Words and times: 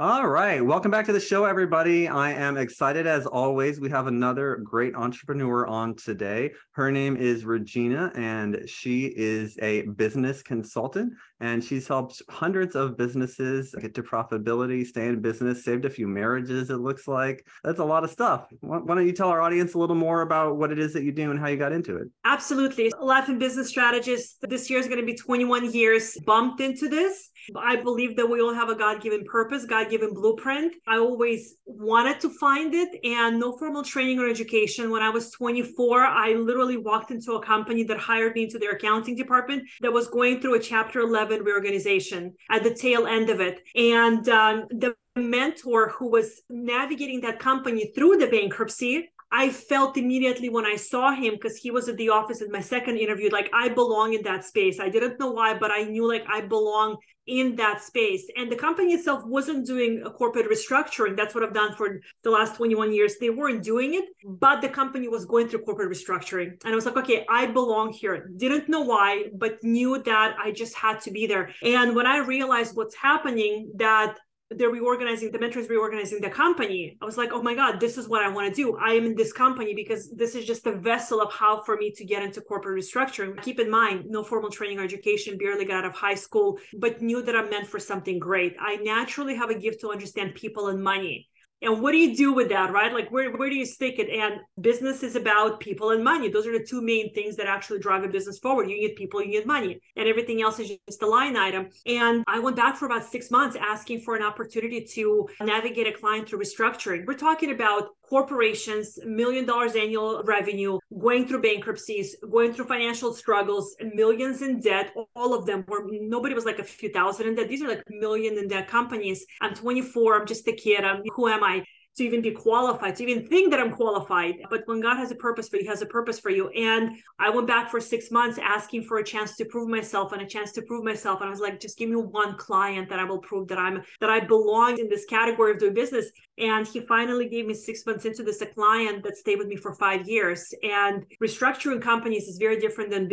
All 0.00 0.26
right. 0.26 0.64
Welcome 0.64 0.90
back 0.90 1.04
to 1.04 1.12
the 1.12 1.20
show, 1.20 1.44
everybody. 1.44 2.08
I 2.08 2.32
am 2.32 2.56
excited 2.56 3.06
as 3.06 3.26
always. 3.26 3.80
We 3.80 3.90
have 3.90 4.06
another 4.06 4.62
great 4.64 4.94
entrepreneur 4.94 5.66
on 5.66 5.94
today. 5.94 6.52
Her 6.72 6.90
name 6.90 7.18
is 7.18 7.44
Regina, 7.44 8.10
and 8.14 8.66
she 8.66 9.12
is 9.14 9.58
a 9.60 9.82
business 9.82 10.42
consultant. 10.42 11.12
And 11.40 11.62
she's 11.62 11.86
helped 11.86 12.22
hundreds 12.30 12.76
of 12.76 12.96
businesses 12.96 13.74
get 13.78 13.94
to 13.94 14.02
profitability, 14.02 14.86
stay 14.86 15.06
in 15.06 15.20
business, 15.20 15.64
saved 15.66 15.84
a 15.84 15.90
few 15.90 16.08
marriages, 16.08 16.70
it 16.70 16.76
looks 16.76 17.06
like. 17.06 17.46
That's 17.62 17.78
a 17.78 17.84
lot 17.84 18.02
of 18.02 18.10
stuff. 18.10 18.46
Why 18.60 18.80
don't 18.86 19.06
you 19.06 19.12
tell 19.12 19.28
our 19.28 19.42
audience 19.42 19.74
a 19.74 19.78
little 19.78 19.96
more 19.96 20.22
about 20.22 20.56
what 20.56 20.72
it 20.72 20.78
is 20.78 20.94
that 20.94 21.02
you 21.02 21.12
do 21.12 21.30
and 21.30 21.38
how 21.38 21.48
you 21.48 21.58
got 21.58 21.72
into 21.72 21.96
it? 21.96 22.08
Absolutely. 22.24 22.90
Life 22.98 23.28
and 23.28 23.38
business 23.38 23.68
strategist. 23.68 24.38
This 24.48 24.70
year 24.70 24.78
is 24.78 24.86
going 24.86 25.00
to 25.00 25.06
be 25.06 25.14
21 25.14 25.72
years 25.72 26.16
bumped 26.24 26.62
into 26.62 26.88
this. 26.88 27.30
I 27.54 27.76
believe 27.76 28.16
that 28.16 28.28
we 28.28 28.40
all 28.40 28.54
have 28.54 28.70
a 28.70 28.74
God 28.74 29.02
given 29.02 29.24
purpose, 29.24 29.64
God 29.64 29.89
given 29.90 30.14
blueprint. 30.14 30.74
I 30.86 30.98
always 30.98 31.56
wanted 31.66 32.20
to 32.20 32.30
find 32.30 32.74
it 32.74 32.88
and 33.04 33.38
no 33.38 33.56
formal 33.58 33.82
training 33.82 34.18
or 34.18 34.28
education. 34.28 34.90
When 34.90 35.02
I 35.02 35.10
was 35.10 35.30
24, 35.32 36.04
I 36.06 36.34
literally 36.34 36.76
walked 36.76 37.10
into 37.10 37.32
a 37.32 37.42
company 37.44 37.82
that 37.84 37.98
hired 37.98 38.34
me 38.34 38.44
into 38.44 38.58
their 38.58 38.72
accounting 38.72 39.16
department 39.16 39.64
that 39.80 39.92
was 39.92 40.08
going 40.08 40.40
through 40.40 40.54
a 40.54 40.60
chapter 40.60 41.00
11 41.00 41.42
reorganization 41.42 42.34
at 42.50 42.62
the 42.62 42.74
tail 42.74 43.06
end 43.06 43.30
of 43.30 43.40
it. 43.40 43.60
And 43.74 44.28
um, 44.28 44.66
the 44.70 44.94
mentor 45.16 45.90
who 45.90 46.10
was 46.10 46.42
navigating 46.48 47.20
that 47.22 47.38
company 47.38 47.92
through 47.94 48.16
the 48.16 48.28
bankruptcy 48.28 49.10
I 49.32 49.50
felt 49.50 49.96
immediately 49.96 50.48
when 50.48 50.66
I 50.66 50.76
saw 50.76 51.12
him 51.12 51.34
because 51.34 51.56
he 51.56 51.70
was 51.70 51.88
at 51.88 51.96
the 51.96 52.08
office 52.08 52.42
at 52.42 52.50
my 52.50 52.60
second 52.60 52.96
interview, 52.96 53.30
like 53.30 53.48
I 53.52 53.68
belong 53.68 54.14
in 54.14 54.22
that 54.22 54.44
space. 54.44 54.80
I 54.80 54.88
didn't 54.88 55.20
know 55.20 55.30
why, 55.30 55.54
but 55.54 55.70
I 55.70 55.84
knew 55.84 56.08
like 56.08 56.24
I 56.28 56.40
belong 56.40 56.96
in 57.26 57.54
that 57.56 57.80
space. 57.82 58.26
And 58.36 58.50
the 58.50 58.56
company 58.56 58.92
itself 58.92 59.24
wasn't 59.24 59.64
doing 59.64 60.02
a 60.04 60.10
corporate 60.10 60.50
restructuring. 60.50 61.16
That's 61.16 61.34
what 61.34 61.44
I've 61.44 61.54
done 61.54 61.74
for 61.76 62.00
the 62.24 62.30
last 62.30 62.56
21 62.56 62.92
years. 62.92 63.18
They 63.20 63.30
weren't 63.30 63.62
doing 63.62 63.94
it, 63.94 64.06
but 64.24 64.60
the 64.60 64.68
company 64.68 65.06
was 65.06 65.26
going 65.26 65.48
through 65.48 65.62
corporate 65.62 65.90
restructuring. 65.90 66.58
And 66.64 66.72
I 66.72 66.74
was 66.74 66.86
like, 66.86 66.96
okay, 66.96 67.24
I 67.28 67.46
belong 67.46 67.92
here. 67.92 68.30
Didn't 68.36 68.68
know 68.68 68.80
why, 68.80 69.26
but 69.34 69.62
knew 69.62 70.02
that 70.02 70.36
I 70.42 70.50
just 70.50 70.74
had 70.74 71.00
to 71.02 71.12
be 71.12 71.28
there. 71.28 71.50
And 71.62 71.94
when 71.94 72.06
I 72.06 72.18
realized 72.18 72.76
what's 72.76 72.96
happening, 72.96 73.70
that 73.76 74.18
they're 74.50 74.70
reorganizing 74.70 75.30
the 75.30 75.38
mentors 75.38 75.68
reorganizing 75.68 76.20
the 76.20 76.28
company. 76.28 76.96
I 77.00 77.04
was 77.04 77.16
like 77.16 77.30
oh 77.32 77.42
my 77.42 77.54
god 77.54 77.78
this 77.78 77.96
is 77.96 78.08
what 78.08 78.22
i 78.22 78.28
want 78.28 78.48
to 78.48 78.54
do. 78.54 78.76
I 78.76 78.92
am 78.92 79.06
in 79.06 79.14
this 79.14 79.32
company 79.32 79.74
because 79.74 80.10
this 80.10 80.34
is 80.34 80.44
just 80.44 80.64
the 80.64 80.72
vessel 80.72 81.20
of 81.20 81.32
how 81.32 81.62
for 81.62 81.76
me 81.76 81.90
to 81.92 82.04
get 82.04 82.22
into 82.22 82.40
corporate 82.40 82.82
restructuring. 82.82 83.40
Keep 83.42 83.60
in 83.60 83.70
mind 83.70 84.06
no 84.06 84.24
formal 84.24 84.50
training 84.50 84.78
or 84.78 84.84
education 84.84 85.38
barely 85.38 85.64
got 85.64 85.84
out 85.84 85.84
of 85.84 85.94
high 85.94 86.14
school 86.14 86.58
but 86.74 87.00
knew 87.00 87.22
that 87.22 87.36
i'm 87.36 87.48
meant 87.48 87.66
for 87.66 87.78
something 87.78 88.18
great. 88.18 88.56
I 88.60 88.76
naturally 88.76 89.36
have 89.36 89.50
a 89.50 89.58
gift 89.58 89.80
to 89.82 89.90
understand 89.90 90.34
people 90.34 90.68
and 90.68 90.82
money 90.82 91.29
and 91.62 91.80
what 91.80 91.92
do 91.92 91.98
you 91.98 92.16
do 92.16 92.32
with 92.32 92.48
that 92.48 92.72
right? 92.72 92.92
Like 92.92 93.10
where, 93.10 93.30
where 93.36 93.50
do 93.50 93.56
you 93.56 93.66
stick 93.66 93.98
it? 93.98 94.08
And 94.08 94.40
business 94.60 95.02
is 95.02 95.16
about 95.16 95.60
people 95.60 95.90
and 95.90 96.02
money. 96.02 96.28
Those 96.28 96.46
are 96.46 96.58
the 96.58 96.64
two 96.64 96.80
main 96.80 97.12
things 97.14 97.36
that 97.36 97.46
actually 97.46 97.78
drive 97.78 98.04
a 98.04 98.08
business 98.08 98.38
forward. 98.38 98.70
You 98.70 98.76
need 98.76 98.96
people 98.96 99.22
you 99.22 99.28
need 99.28 99.46
money 99.46 99.80
and 99.96 100.08
everything 100.08 100.42
else 100.42 100.58
is 100.58 100.72
just 100.88 101.02
a 101.02 101.06
line 101.06 101.36
item. 101.36 101.68
And 101.86 102.24
i 102.26 102.38
went 102.38 102.56
back 102.56 102.76
for 102.76 102.86
about 102.86 103.04
six 103.04 103.30
months 103.30 103.56
asking 103.60 104.00
for 104.00 104.16
an 104.16 104.22
opportunity 104.22 104.84
to 104.94 105.28
navigate 105.42 105.86
a 105.86 105.92
client 105.92 106.28
through 106.28 106.40
restructuring. 106.40 107.06
We're 107.06 107.14
talking 107.14 107.50
about 107.50 107.88
corporations 108.10 108.98
million 109.04 109.46
dollars 109.46 109.76
annual 109.76 110.22
revenue 110.24 110.78
going 111.00 111.26
through 111.26 111.40
bankruptcies 111.40 112.16
going 112.30 112.52
through 112.52 112.66
financial 112.66 113.14
struggles 113.14 113.76
millions 113.94 114.42
in 114.42 114.60
debt 114.60 114.92
all 115.14 115.32
of 115.32 115.46
them 115.46 115.64
were 115.68 115.84
nobody 115.88 116.34
was 116.34 116.44
like 116.44 116.58
a 116.58 116.64
few 116.64 116.90
thousand 116.92 117.28
in 117.28 117.34
debt. 117.36 117.48
These 117.48 117.62
are 117.62 117.68
like 117.68 117.84
million 117.88 118.36
in 118.36 118.48
debt 118.48 118.68
companies. 118.68 119.24
I'm 119.40 119.54
24 119.54 120.20
i'm 120.20 120.26
just 120.26 120.46
a 120.48 120.52
kid 120.52 120.84
i'm 120.84 121.02
who 121.14 121.28
am 121.28 121.44
i 121.44 121.64
to 121.96 122.04
even 122.04 122.22
be 122.22 122.30
qualified, 122.30 122.96
to 122.96 123.02
even 123.04 123.26
think 123.26 123.50
that 123.50 123.60
I'm 123.60 123.72
qualified. 123.72 124.36
But 124.48 124.62
when 124.66 124.80
God 124.80 124.96
has 124.96 125.10
a 125.10 125.16
purpose 125.16 125.48
for 125.48 125.56
you, 125.56 125.62
He 125.62 125.68
has 125.68 125.82
a 125.82 125.86
purpose 125.86 126.20
for 126.20 126.30
you. 126.30 126.48
And 126.50 126.96
I 127.18 127.30
went 127.30 127.46
back 127.46 127.70
for 127.70 127.80
six 127.80 128.10
months 128.10 128.38
asking 128.38 128.84
for 128.84 128.98
a 128.98 129.04
chance 129.04 129.36
to 129.36 129.44
prove 129.44 129.68
myself 129.68 130.12
and 130.12 130.22
a 130.22 130.26
chance 130.26 130.52
to 130.52 130.62
prove 130.62 130.84
myself. 130.84 131.20
And 131.20 131.28
I 131.28 131.30
was 131.30 131.40
like, 131.40 131.60
just 131.60 131.78
give 131.78 131.88
me 131.88 131.96
one 131.96 132.36
client 132.36 132.88
that 132.90 132.98
I 132.98 133.04
will 133.04 133.18
prove 133.18 133.48
that 133.48 133.58
I'm 133.58 133.82
that 134.00 134.10
I 134.10 134.20
belong 134.20 134.78
in 134.78 134.88
this 134.88 135.04
category 135.04 135.52
of 135.52 135.58
doing 135.58 135.74
business. 135.74 136.10
And 136.38 136.66
he 136.66 136.80
finally 136.80 137.28
gave 137.28 137.46
me 137.46 137.52
six 137.52 137.84
months 137.84 138.06
into 138.06 138.22
this 138.22 138.40
a 138.40 138.46
client 138.46 139.02
that 139.04 139.16
stayed 139.16 139.36
with 139.36 139.48
me 139.48 139.56
for 139.56 139.74
five 139.74 140.08
years. 140.08 140.54
And 140.62 141.04
restructuring 141.22 141.82
companies 141.82 142.28
is 142.28 142.38
very 142.38 142.58
different 142.58 142.90
than 142.90 143.08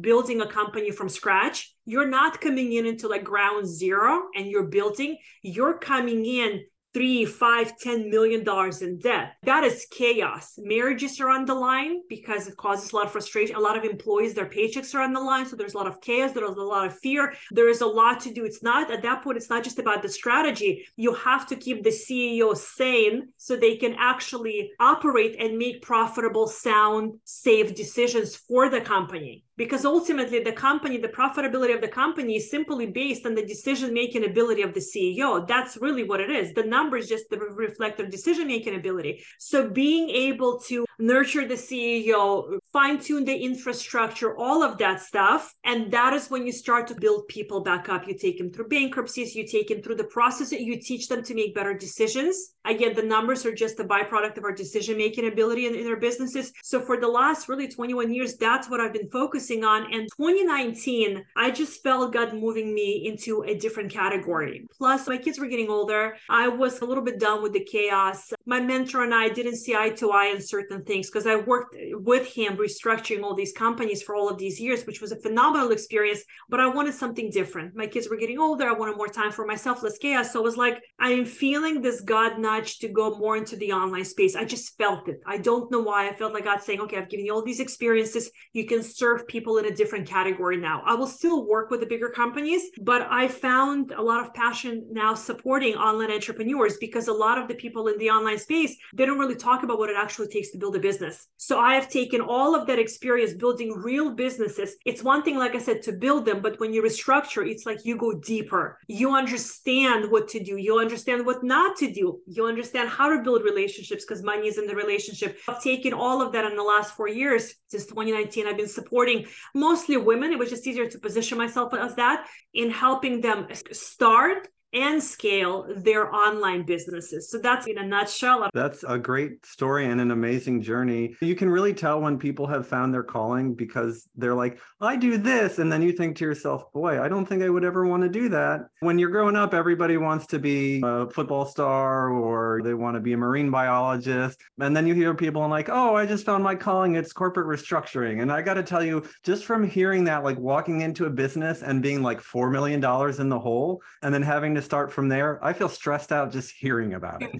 building 0.00 0.40
a 0.40 0.46
company 0.46 0.90
from 0.90 1.08
scratch. 1.10 1.74
You're 1.84 2.08
not 2.08 2.40
coming 2.40 2.72
in 2.72 2.86
into 2.86 3.08
like 3.08 3.24
ground 3.24 3.66
zero 3.66 4.28
and 4.34 4.46
you're 4.46 4.68
building. 4.68 5.18
You're 5.42 5.78
coming 5.78 6.24
in 6.24 6.64
three, 6.94 7.24
five, 7.24 7.76
ten 7.78 8.08
million 8.08 8.44
dollars 8.44 8.80
in 8.80 8.98
debt. 8.98 9.34
That 9.42 9.64
is 9.64 9.86
chaos. 9.90 10.54
Marriages 10.58 11.20
are 11.20 11.28
on 11.28 11.44
the 11.44 11.54
line 11.54 12.02
because 12.08 12.46
it 12.46 12.56
causes 12.56 12.92
a 12.92 12.96
lot 12.96 13.06
of 13.06 13.12
frustration. 13.12 13.56
A 13.56 13.60
lot 13.60 13.76
of 13.76 13.84
employees, 13.84 14.32
their 14.32 14.48
paychecks 14.48 14.94
are 14.94 15.02
on 15.02 15.12
the 15.12 15.20
line. 15.20 15.44
So 15.44 15.56
there's 15.56 15.74
a 15.74 15.76
lot 15.76 15.88
of 15.88 16.00
chaos. 16.00 16.32
There's 16.32 16.56
a 16.56 16.62
lot 16.62 16.86
of 16.86 16.98
fear. 16.98 17.34
There 17.50 17.68
is 17.68 17.80
a 17.80 17.86
lot 17.86 18.20
to 18.20 18.32
do. 18.32 18.44
It's 18.44 18.62
not 18.62 18.90
at 18.90 19.02
that 19.02 19.22
point, 19.22 19.36
it's 19.36 19.50
not 19.50 19.64
just 19.64 19.78
about 19.78 20.02
the 20.02 20.08
strategy. 20.08 20.86
You 20.96 21.14
have 21.14 21.46
to 21.48 21.56
keep 21.56 21.82
the 21.82 21.90
CEO 21.90 22.56
sane 22.56 23.28
so 23.36 23.56
they 23.56 23.76
can 23.76 23.94
actually 23.98 24.70
operate 24.78 25.36
and 25.38 25.58
make 25.58 25.82
profitable, 25.82 26.46
sound, 26.46 27.18
safe 27.24 27.74
decisions 27.74 28.36
for 28.36 28.70
the 28.70 28.80
company 28.80 29.44
because 29.56 29.84
ultimately 29.84 30.42
the 30.42 30.52
company 30.52 30.96
the 30.96 31.08
profitability 31.08 31.74
of 31.74 31.80
the 31.80 31.88
company 31.88 32.36
is 32.36 32.50
simply 32.50 32.86
based 32.86 33.24
on 33.26 33.34
the 33.34 33.44
decision 33.44 33.92
making 33.92 34.24
ability 34.24 34.62
of 34.62 34.74
the 34.74 34.80
ceo 34.80 35.46
that's 35.46 35.76
really 35.76 36.04
what 36.04 36.20
it 36.20 36.30
is. 36.30 36.52
The 36.52 36.64
numbers 36.64 37.08
just 37.08 37.26
reflect 37.30 37.98
their 37.98 38.08
decision 38.08 38.46
making 38.46 38.74
ability. 38.74 39.24
So 39.38 39.68
being 39.68 40.10
able 40.10 40.58
to 40.60 40.84
nurture 40.98 41.46
the 41.46 41.54
ceo 41.54 42.58
fine 42.72 42.98
tune 42.98 43.24
the 43.24 43.36
infrastructure 43.36 44.36
all 44.36 44.62
of 44.62 44.78
that 44.78 45.00
stuff 45.00 45.54
and 45.64 45.90
that 45.92 46.12
is 46.12 46.30
when 46.30 46.46
you 46.46 46.52
start 46.52 46.86
to 46.88 46.94
build 46.94 47.28
people 47.28 47.60
back 47.62 47.88
up. 47.88 48.06
You 48.08 48.16
take 48.16 48.38
them 48.38 48.50
through 48.50 48.68
bankruptcies 48.68 49.34
you 49.34 49.46
take 49.46 49.68
them 49.68 49.82
through 49.82 49.96
the 49.96 50.04
process 50.04 50.52
you 50.52 50.80
teach 50.80 51.08
them 51.08 51.22
to 51.24 51.34
make 51.34 51.54
better 51.54 51.74
decisions 51.74 52.53
again 52.64 52.94
the 52.94 53.02
numbers 53.02 53.46
are 53.46 53.54
just 53.54 53.80
a 53.80 53.84
byproduct 53.84 54.36
of 54.36 54.44
our 54.44 54.52
decision 54.52 54.96
making 54.96 55.26
ability 55.26 55.66
in, 55.66 55.74
in 55.74 55.86
our 55.86 55.96
businesses 55.96 56.52
so 56.62 56.80
for 56.80 56.98
the 56.98 57.08
last 57.08 57.48
really 57.48 57.68
21 57.68 58.12
years 58.12 58.36
that's 58.36 58.68
what 58.68 58.80
i've 58.80 58.92
been 58.92 59.08
focusing 59.14 59.64
on. 59.64 59.84
And 59.94 60.08
2019, 60.16 61.24
I 61.36 61.52
just 61.52 61.82
felt 61.84 62.12
God 62.12 62.34
moving 62.34 62.74
me 62.74 63.06
into 63.06 63.42
a 63.44 63.54
different 63.54 63.92
category. 63.92 64.66
Plus, 64.76 65.06
my 65.06 65.16
kids 65.16 65.38
were 65.38 65.46
getting 65.46 65.70
older. 65.70 66.16
I 66.28 66.48
was 66.48 66.80
a 66.80 66.84
little 66.84 67.04
bit 67.04 67.20
done 67.20 67.42
with 67.42 67.52
the 67.52 67.64
chaos. 67.64 68.33
My 68.46 68.60
mentor 68.60 69.04
and 69.04 69.14
I 69.14 69.28
didn't 69.28 69.56
see 69.56 69.74
eye 69.74 69.90
to 69.90 70.10
eye 70.10 70.32
on 70.34 70.40
certain 70.40 70.84
things 70.84 71.08
because 71.08 71.26
I 71.26 71.36
worked 71.36 71.76
with 71.92 72.26
him 72.26 72.56
restructuring 72.56 73.22
all 73.22 73.34
these 73.34 73.52
companies 73.52 74.02
for 74.02 74.14
all 74.14 74.28
of 74.28 74.38
these 74.38 74.60
years, 74.60 74.84
which 74.84 75.00
was 75.00 75.12
a 75.12 75.20
phenomenal 75.20 75.70
experience. 75.70 76.22
But 76.48 76.60
I 76.60 76.66
wanted 76.66 76.94
something 76.94 77.30
different. 77.30 77.74
My 77.74 77.86
kids 77.86 78.08
were 78.08 78.16
getting 78.16 78.38
older. 78.38 78.68
I 78.68 78.72
wanted 78.72 78.96
more 78.96 79.08
time 79.08 79.32
for 79.32 79.46
myself, 79.46 79.82
less 79.82 79.98
chaos. 79.98 80.32
So 80.32 80.40
I 80.40 80.42
was 80.42 80.56
like, 80.56 80.82
I 80.98 81.10
am 81.10 81.24
feeling 81.24 81.80
this 81.80 82.00
God 82.00 82.38
nudge 82.38 82.78
to 82.80 82.88
go 82.88 83.16
more 83.16 83.36
into 83.36 83.56
the 83.56 83.72
online 83.72 84.04
space. 84.04 84.36
I 84.36 84.44
just 84.44 84.76
felt 84.76 85.08
it. 85.08 85.20
I 85.26 85.38
don't 85.38 85.70
know 85.70 85.80
why. 85.80 86.08
I 86.08 86.14
felt 86.14 86.34
like 86.34 86.44
God 86.44 86.62
saying, 86.62 86.80
okay, 86.80 86.98
I've 86.98 87.08
given 87.08 87.26
you 87.26 87.34
all 87.34 87.42
these 87.42 87.60
experiences. 87.60 88.30
You 88.52 88.66
can 88.66 88.82
serve 88.82 89.26
people 89.26 89.58
in 89.58 89.66
a 89.66 89.74
different 89.74 90.06
category 90.06 90.56
now. 90.58 90.82
I 90.84 90.94
will 90.94 91.06
still 91.06 91.46
work 91.46 91.70
with 91.70 91.80
the 91.80 91.86
bigger 91.86 92.10
companies, 92.10 92.62
but 92.82 93.06
I 93.10 93.28
found 93.28 93.92
a 93.92 94.02
lot 94.02 94.20
of 94.20 94.34
passion 94.34 94.86
now 94.90 95.14
supporting 95.14 95.74
online 95.74 96.10
entrepreneurs 96.10 96.76
because 96.78 97.08
a 97.08 97.12
lot 97.12 97.38
of 97.38 97.48
the 97.48 97.54
people 97.54 97.88
in 97.88 97.98
the 97.98 98.10
online 98.10 98.33
online 98.34 98.42
space, 98.42 98.76
they 98.94 99.06
don't 99.06 99.18
really 99.18 99.34
talk 99.34 99.62
about 99.62 99.78
what 99.78 99.90
it 99.90 99.96
actually 99.96 100.28
takes 100.28 100.50
to 100.50 100.58
build 100.58 100.76
a 100.76 100.80
business. 100.80 101.28
So 101.36 101.58
I 101.58 101.74
have 101.74 101.88
taken 101.88 102.20
all 102.20 102.54
of 102.54 102.66
that 102.66 102.78
experience 102.78 103.34
building 103.34 103.72
real 103.72 104.10
businesses. 104.14 104.76
It's 104.84 105.02
one 105.02 105.22
thing, 105.22 105.38
like 105.38 105.54
I 105.54 105.58
said, 105.58 105.82
to 105.82 105.92
build 105.92 106.24
them, 106.24 106.40
but 106.40 106.58
when 106.60 106.72
you 106.72 106.82
restructure, 106.82 107.48
it's 107.48 107.66
like 107.66 107.84
you 107.84 107.96
go 107.96 108.14
deeper. 108.14 108.78
You 108.88 109.14
understand 109.14 110.10
what 110.10 110.28
to 110.28 110.42
do, 110.42 110.56
you 110.56 110.78
understand 110.78 111.26
what 111.26 111.42
not 111.42 111.76
to 111.78 111.92
do, 111.92 112.20
you 112.26 112.46
understand 112.46 112.88
how 112.88 113.08
to 113.14 113.22
build 113.22 113.42
relationships 113.42 114.04
because 114.04 114.22
money 114.22 114.48
is 114.48 114.58
in 114.58 114.66
the 114.66 114.76
relationship. 114.76 115.38
I've 115.48 115.62
taken 115.62 115.92
all 115.92 116.22
of 116.22 116.32
that 116.32 116.44
in 116.44 116.56
the 116.56 116.62
last 116.62 116.94
four 116.94 117.08
years. 117.08 117.54
Since 117.68 117.86
2019, 117.86 118.46
I've 118.46 118.56
been 118.56 118.68
supporting 118.68 119.26
mostly 119.54 119.96
women. 119.96 120.32
It 120.32 120.38
was 120.38 120.50
just 120.50 120.66
easier 120.66 120.88
to 120.88 120.98
position 120.98 121.38
myself 121.38 121.74
as 121.74 121.94
that 121.96 122.26
in 122.52 122.70
helping 122.70 123.20
them 123.20 123.48
start 123.72 124.48
and 124.74 125.02
scale 125.02 125.66
their 125.76 126.12
online 126.12 126.64
businesses. 126.64 127.30
So 127.30 127.38
that's 127.38 127.66
in 127.66 127.78
a 127.78 127.86
nutshell. 127.86 128.48
That's 128.52 128.84
a 128.86 128.98
great 128.98 129.46
story 129.46 129.86
and 129.86 130.00
an 130.00 130.10
amazing 130.10 130.62
journey. 130.62 131.16
You 131.20 131.36
can 131.36 131.48
really 131.48 131.72
tell 131.72 132.00
when 132.00 132.18
people 132.18 132.46
have 132.48 132.66
found 132.66 132.92
their 132.92 133.04
calling 133.04 133.54
because 133.54 134.08
they're 134.16 134.34
like, 134.34 134.58
I 134.80 134.96
do 134.96 135.16
this. 135.16 135.58
And 135.58 135.70
then 135.70 135.80
you 135.80 135.92
think 135.92 136.16
to 136.16 136.24
yourself, 136.24 136.72
boy, 136.72 137.00
I 137.00 137.08
don't 137.08 137.24
think 137.24 137.42
I 137.42 137.48
would 137.48 137.64
ever 137.64 137.86
want 137.86 138.02
to 138.02 138.08
do 138.08 138.28
that. 138.30 138.66
When 138.80 138.98
you're 138.98 139.10
growing 139.10 139.36
up, 139.36 139.54
everybody 139.54 139.96
wants 139.96 140.26
to 140.28 140.38
be 140.38 140.82
a 140.84 141.08
football 141.08 141.46
star 141.46 142.10
or 142.10 142.60
they 142.62 142.74
want 142.74 142.96
to 142.96 143.00
be 143.00 143.12
a 143.12 143.16
marine 143.16 143.50
biologist. 143.50 144.40
And 144.58 144.76
then 144.76 144.86
you 144.86 144.94
hear 144.94 145.14
people 145.14 145.42
and 145.42 145.50
like, 145.50 145.68
oh, 145.68 145.94
I 145.94 146.04
just 146.04 146.26
found 146.26 146.42
my 146.42 146.56
calling. 146.56 146.96
It's 146.96 147.12
corporate 147.12 147.46
restructuring. 147.46 148.22
And 148.22 148.32
I 148.32 148.42
got 148.42 148.54
to 148.54 148.62
tell 148.62 148.82
you, 148.82 149.04
just 149.22 149.44
from 149.44 149.68
hearing 149.68 150.04
that, 150.04 150.24
like 150.24 150.38
walking 150.38 150.80
into 150.80 151.06
a 151.06 151.10
business 151.10 151.62
and 151.62 151.80
being 151.82 152.02
like 152.02 152.20
$4 152.20 152.50
million 152.50 152.82
in 153.20 153.28
the 153.28 153.38
hole 153.38 153.82
and 154.02 154.12
then 154.12 154.22
having 154.22 154.54
to 154.56 154.62
start 154.64 154.92
from 154.92 155.08
there. 155.08 155.38
I 155.44 155.52
feel 155.52 155.68
stressed 155.68 156.12
out 156.12 156.32
just 156.32 156.52
hearing 156.58 156.94
about 156.94 157.22
it. 157.22 157.30